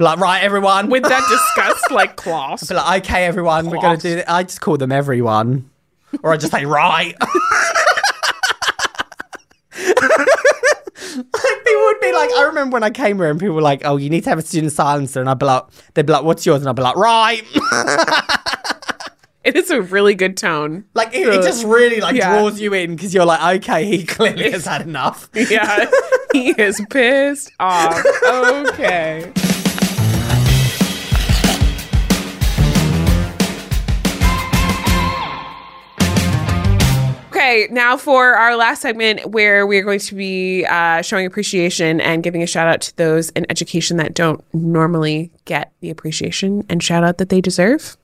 Like, 0.00 0.18
right, 0.18 0.42
everyone. 0.42 0.90
With 0.90 1.02
that 1.04 1.22
disgust, 1.28 1.90
like 1.90 2.16
class. 2.16 2.68
be 2.68 2.74
like, 2.74 3.04
okay, 3.04 3.26
everyone, 3.26 3.70
we're 3.70 3.80
going 3.80 3.98
to 3.98 4.08
do 4.08 4.14
that. 4.16 4.30
I 4.30 4.42
just 4.42 4.60
call 4.60 4.76
them 4.76 4.92
everyone. 4.92 5.70
Or 6.22 6.32
I 6.32 6.36
just 6.36 6.52
say, 6.52 6.64
right. 6.64 7.14
People 9.72 9.96
would 11.86 12.00
be 12.00 12.12
like, 12.12 12.30
I 12.36 12.44
remember 12.48 12.74
when 12.74 12.82
I 12.82 12.90
came 12.90 13.16
here 13.18 13.30
and 13.30 13.38
people 13.40 13.54
were 13.54 13.62
like, 13.62 13.82
oh, 13.84 13.96
you 13.96 14.10
need 14.10 14.24
to 14.24 14.30
have 14.30 14.38
a 14.38 14.42
student 14.42 14.72
silencer. 14.72 15.20
And 15.20 15.28
I'd 15.30 15.38
be 15.38 15.46
like, 15.46 15.64
they'd 15.94 16.04
be 16.06 16.12
like, 16.12 16.24
what's 16.24 16.44
yours? 16.44 16.60
And 16.62 16.68
I'd 16.68 16.76
be 16.76 16.82
like, 16.82 16.96
right. 16.96 17.42
It 19.42 19.56
is 19.56 19.70
a 19.70 19.80
really 19.80 20.14
good 20.14 20.36
tone. 20.36 20.84
like, 20.94 21.14
it, 21.14 21.26
it 21.26 21.42
just 21.42 21.64
really 21.64 22.00
like 22.00 22.14
Yeah. 22.14 22.38
draws 22.40 22.60
you 22.60 22.74
in 22.74 22.94
because 22.94 23.14
you're 23.14 23.24
like, 23.24 23.62
okay, 23.62 23.86
he 23.86 24.04
clearly 24.04 24.50
has 24.50 24.66
had 24.66 24.82
enough. 24.82 25.30
Yeah, 25.34 25.90
he 26.32 26.50
is 26.50 26.80
pissed 26.90 27.50
off. 27.58 28.04
Okay. 28.24 29.32
Okay, 37.50 37.66
now 37.72 37.96
for 37.96 38.34
our 38.34 38.54
last 38.54 38.80
segment 38.80 39.32
where 39.32 39.66
we're 39.66 39.82
going 39.82 39.98
to 39.98 40.14
be 40.14 40.64
uh, 40.66 41.02
showing 41.02 41.26
appreciation 41.26 42.00
and 42.00 42.22
giving 42.22 42.44
a 42.44 42.46
shout 42.46 42.68
out 42.68 42.80
to 42.82 42.96
those 42.96 43.30
in 43.30 43.44
education 43.50 43.96
that 43.96 44.14
don't 44.14 44.44
normally 44.54 45.32
get 45.46 45.72
the 45.80 45.90
appreciation 45.90 46.64
and 46.68 46.80
shout 46.80 47.02
out 47.02 47.18
that 47.18 47.28
they 47.28 47.40
deserve. 47.40 47.96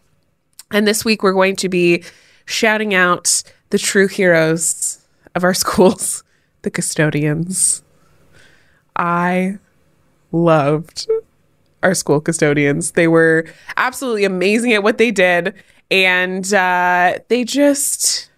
And 0.72 0.84
this 0.84 1.04
week 1.04 1.22
we're 1.22 1.32
going 1.32 1.54
to 1.56 1.68
be 1.68 2.02
shouting 2.44 2.92
out 2.92 3.44
the 3.70 3.78
true 3.78 4.08
heroes 4.08 5.06
of 5.36 5.44
our 5.44 5.54
schools, 5.62 6.24
the 6.62 6.70
custodians. 6.72 7.84
I 8.96 9.58
loved 10.32 11.06
our 11.84 11.94
school 11.94 12.20
custodians. 12.20 12.90
They 12.90 13.06
were 13.06 13.46
absolutely 13.76 14.24
amazing 14.24 14.72
at 14.72 14.82
what 14.82 14.98
they 14.98 15.12
did, 15.12 15.54
and 15.88 16.52
uh, 16.52 17.20
they 17.28 17.44
just. 17.44 18.28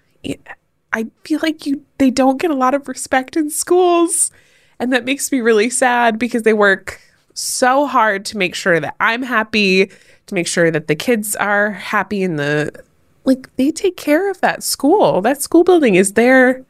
I 0.98 1.06
feel 1.22 1.38
like 1.44 1.64
you 1.64 1.84
they 1.98 2.10
don't 2.10 2.40
get 2.40 2.50
a 2.50 2.56
lot 2.56 2.74
of 2.74 2.88
respect 2.88 3.36
in 3.36 3.50
schools, 3.50 4.32
and 4.80 4.92
that 4.92 5.04
makes 5.04 5.30
me 5.30 5.40
really 5.40 5.70
sad 5.70 6.18
because 6.18 6.42
they 6.42 6.52
work 6.52 7.00
so 7.34 7.86
hard 7.86 8.24
to 8.24 8.36
make 8.36 8.56
sure 8.56 8.80
that 8.80 8.96
I'm 8.98 9.22
happy, 9.22 9.86
to 10.26 10.34
make 10.34 10.48
sure 10.48 10.72
that 10.72 10.88
the 10.88 10.96
kids 10.96 11.36
are 11.36 11.70
happy 11.70 12.24
in 12.24 12.34
the 12.34 12.72
like 13.24 13.54
they 13.54 13.70
take 13.70 13.96
care 13.96 14.28
of 14.28 14.40
that 14.40 14.64
school. 14.64 15.20
That 15.20 15.40
school 15.40 15.62
building 15.62 15.94
is 15.94 16.14
their 16.14 16.64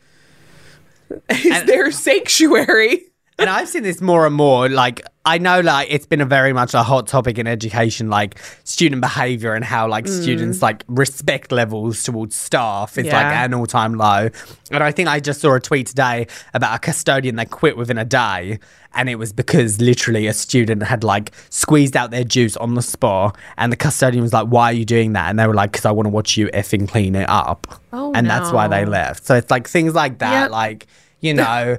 is 1.31 1.65
their 1.65 1.91
sanctuary. 1.91 3.07
And 3.39 3.49
I've 3.49 3.69
seen 3.69 3.85
this 3.85 4.01
more 4.01 4.27
and 4.27 4.35
more. 4.35 4.69
Like, 4.69 5.03
I 5.25 5.39
know, 5.39 5.61
like, 5.61 5.89
it's 5.91 6.07
been 6.07 6.21
a 6.21 6.27
very 6.27 6.53
much 6.53 6.75
a 6.75 6.83
hot 6.83 7.07
topic 7.07 7.39
in 7.39 7.47
education, 7.47 8.11
like 8.11 8.39
student 8.65 9.01
behavior 9.01 9.55
and 9.55 9.65
how, 9.65 9.87
like, 9.87 10.09
students, 10.09 10.59
mm. 10.59 10.63
like, 10.63 10.85
respect 10.89 11.53
levels 11.53 12.03
towards 12.03 12.35
staff 12.35 12.99
is 12.99 13.07
like 13.07 13.27
an 13.27 13.55
all 13.55 13.67
time 13.67 13.95
low. 13.95 14.31
And 14.71 14.83
I 14.83 14.91
think 14.91 15.09
I 15.09 15.21
just 15.21 15.41
saw 15.41 15.55
a 15.55 15.61
tweet 15.61 15.87
today 15.87 16.27
about 16.53 16.75
a 16.75 16.79
custodian 16.79 17.37
that 17.37 17.51
quit 17.51 17.77
within 17.77 17.99
a 17.99 18.05
day. 18.05 18.59
And 18.95 19.09
it 19.09 19.17
was 19.17 19.33
because 19.33 19.81
literally 19.81 20.27
a 20.27 20.33
student 20.33 20.83
had, 20.83 21.05
like, 21.05 21.33
squeezed 21.51 21.97
out 21.97 22.11
their 22.11 22.25
juice 22.25 22.57
on 22.57 22.75
the 22.75 22.83
spot. 22.83 23.37
And 23.57 23.71
the 23.71 23.77
custodian 23.77 24.23
was 24.23 24.33
like, 24.33 24.49
Why 24.49 24.71
are 24.71 24.73
you 24.73 24.85
doing 24.87 25.13
that? 25.13 25.31
And 25.31 25.39
they 25.39 25.47
were 25.47 25.55
like, 25.55 25.73
Because 25.73 25.85
I 25.85 25.93
want 25.93 26.07
to 26.07 26.11
watch 26.11 26.37
you 26.37 26.49
effing 26.49 26.89
clean 26.89 27.15
it 27.15 27.29
up. 27.29 27.67
Oh, 27.93 28.13
and 28.15 28.29
that's 28.29 28.51
why 28.51 28.67
they 28.67 28.85
left. 28.85 29.27
So 29.27 29.37
it's 29.37 29.51
like 29.51 29.69
things 29.69 29.95
like 29.95 30.19
that, 30.19 30.45
Yep. 30.45 30.51
like, 30.51 30.87
you 31.21 31.35
know. 31.35 31.77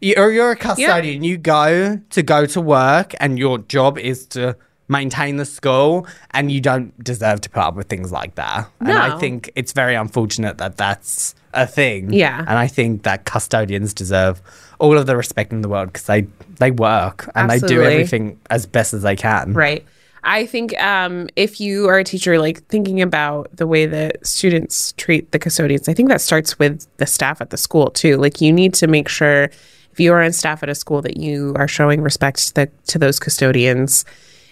You're, 0.00 0.30
you're 0.30 0.50
a 0.52 0.56
custodian. 0.56 1.24
You 1.24 1.38
go 1.38 2.00
to 2.10 2.22
go 2.22 2.46
to 2.46 2.60
work, 2.60 3.14
and 3.20 3.38
your 3.38 3.58
job 3.58 3.98
is 3.98 4.26
to 4.28 4.56
maintain 4.88 5.36
the 5.36 5.44
school, 5.44 6.06
and 6.30 6.50
you 6.50 6.60
don't 6.60 6.98
deserve 7.02 7.40
to 7.42 7.50
put 7.50 7.60
up 7.60 7.74
with 7.74 7.88
things 7.88 8.10
like 8.10 8.34
that. 8.36 8.68
And 8.80 8.92
I 8.92 9.18
think 9.18 9.50
it's 9.54 9.72
very 9.72 9.94
unfortunate 9.94 10.58
that 10.58 10.76
that's 10.76 11.34
a 11.54 11.66
thing. 11.66 12.12
Yeah. 12.12 12.38
and 12.40 12.58
I 12.58 12.66
think 12.66 13.02
that 13.02 13.24
custodians 13.24 13.94
deserve 13.94 14.40
all 14.78 14.96
of 14.96 15.06
the 15.06 15.16
respect 15.16 15.52
in 15.52 15.60
the 15.62 15.68
world 15.68 15.88
because 15.88 16.04
they 16.04 16.26
they 16.58 16.70
work 16.70 17.28
and 17.34 17.50
they 17.50 17.58
do 17.58 17.82
everything 17.82 18.38
as 18.50 18.66
best 18.66 18.94
as 18.94 19.02
they 19.02 19.16
can. 19.16 19.52
Right. 19.52 19.84
I 20.24 20.46
think 20.46 20.78
um, 20.80 21.28
if 21.36 21.60
you 21.60 21.88
are 21.88 21.98
a 21.98 22.04
teacher, 22.04 22.38
like 22.38 22.64
thinking 22.66 23.00
about 23.00 23.54
the 23.56 23.66
way 23.66 23.86
that 23.86 24.26
students 24.26 24.92
treat 24.96 25.30
the 25.32 25.38
custodians, 25.38 25.88
I 25.88 25.94
think 25.94 26.08
that 26.08 26.20
starts 26.20 26.58
with 26.58 26.86
the 26.96 27.06
staff 27.06 27.40
at 27.40 27.50
the 27.50 27.56
school 27.56 27.90
too. 27.90 28.16
Like 28.16 28.40
you 28.40 28.52
need 28.52 28.74
to 28.74 28.86
make 28.86 29.08
sure 29.08 29.50
if 29.98 30.02
you 30.02 30.12
are 30.12 30.22
on 30.22 30.30
staff 30.32 30.62
at 30.62 30.68
a 30.68 30.76
school 30.76 31.02
that 31.02 31.16
you 31.16 31.52
are 31.56 31.66
showing 31.66 32.02
respect 32.02 32.38
to, 32.38 32.54
the, 32.54 32.70
to 32.86 33.00
those 33.00 33.18
custodians. 33.18 34.04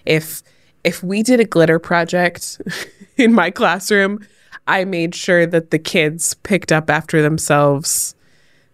If 0.05 0.43
if 0.83 1.05
we 1.05 1.23
did 1.23 1.39
a 1.39 1.45
glitter 1.45 1.79
project 1.79 2.61
in 3.17 3.33
my 3.33 3.53
classroom, 3.53 4.27
I 4.67 4.85
made 4.85 5.15
sure 5.15 5.47
that 5.47 5.71
the 5.71 5.79
kids 5.79 6.35
picked 6.35 6.73
up 6.73 6.91
after 6.91 7.23
themselves 7.23 8.17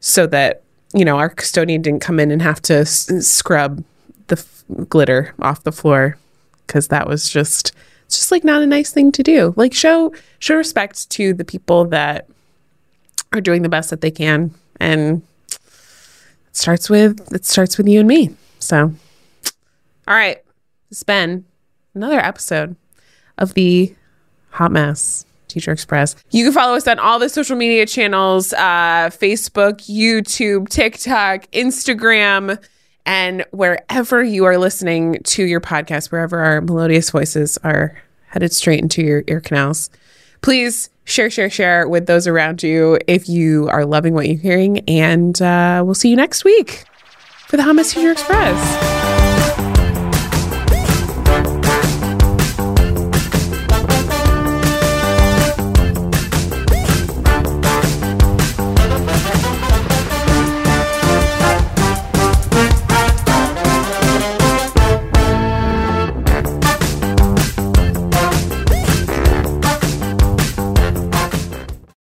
so 0.00 0.26
that 0.28 0.62
you 0.94 1.04
know 1.04 1.18
our 1.18 1.28
custodian 1.28 1.82
didn't 1.82 2.00
come 2.00 2.18
in 2.18 2.30
and 2.30 2.40
have 2.40 2.62
to 2.62 2.78
s- 2.78 3.10
scrub 3.26 3.84
the 4.28 4.38
f- 4.38 4.64
glitter 4.88 5.34
off 5.42 5.64
the 5.64 5.72
floor 5.72 6.16
because 6.66 6.88
that 6.88 7.06
was 7.06 7.28
just 7.28 7.72
just 8.08 8.32
like 8.32 8.44
not 8.44 8.62
a 8.62 8.66
nice 8.66 8.92
thing 8.92 9.12
to 9.12 9.22
do. 9.22 9.52
Like 9.58 9.74
show 9.74 10.14
show 10.38 10.56
respect 10.56 11.10
to 11.10 11.34
the 11.34 11.44
people 11.44 11.84
that 11.88 12.28
are 13.30 13.42
doing 13.42 13.60
the 13.60 13.68
best 13.68 13.90
that 13.90 14.00
they 14.00 14.10
can, 14.10 14.52
and 14.80 15.20
it 16.52 16.56
starts 16.56 16.90
with 16.90 17.32
it 17.32 17.46
starts 17.46 17.78
with 17.78 17.88
you 17.88 17.98
and 18.00 18.08
me. 18.08 18.30
So, 18.58 18.92
all 20.06 20.14
right, 20.14 20.42
it's 20.90 21.02
been 21.02 21.46
another 21.94 22.18
episode 22.18 22.76
of 23.38 23.54
the 23.54 23.94
Hot 24.50 24.70
Mess 24.70 25.24
Teacher 25.48 25.72
Express. 25.72 26.14
You 26.30 26.44
can 26.44 26.52
follow 26.52 26.76
us 26.76 26.86
on 26.86 26.98
all 26.98 27.18
the 27.18 27.30
social 27.30 27.56
media 27.56 27.86
channels 27.86 28.52
uh, 28.52 29.08
Facebook, 29.10 29.88
YouTube, 29.88 30.68
TikTok, 30.68 31.50
Instagram, 31.52 32.62
and 33.06 33.46
wherever 33.50 34.22
you 34.22 34.44
are 34.44 34.58
listening 34.58 35.22
to 35.24 35.44
your 35.44 35.60
podcast, 35.60 36.12
wherever 36.12 36.38
our 36.38 36.60
melodious 36.60 37.10
voices 37.10 37.56
are 37.64 37.98
headed 38.26 38.52
straight 38.52 38.80
into 38.80 39.02
your 39.02 39.24
ear 39.26 39.40
canals. 39.40 39.88
Please 40.42 40.90
share, 41.04 41.30
share, 41.30 41.50
share 41.50 41.88
with 41.88 42.06
those 42.06 42.26
around 42.26 42.62
you 42.62 42.98
if 43.06 43.28
you 43.28 43.68
are 43.68 43.84
loving 43.84 44.14
what 44.14 44.28
you're 44.28 44.38
hearing. 44.38 44.80
And 44.88 45.40
uh, 45.40 45.82
we'll 45.84 45.94
see 45.94 46.10
you 46.10 46.16
next 46.16 46.44
week 46.44 46.84
for 47.46 47.56
the 47.56 47.74
Mess 47.74 47.92
Teacher 47.92 48.12
Express. 48.12 49.11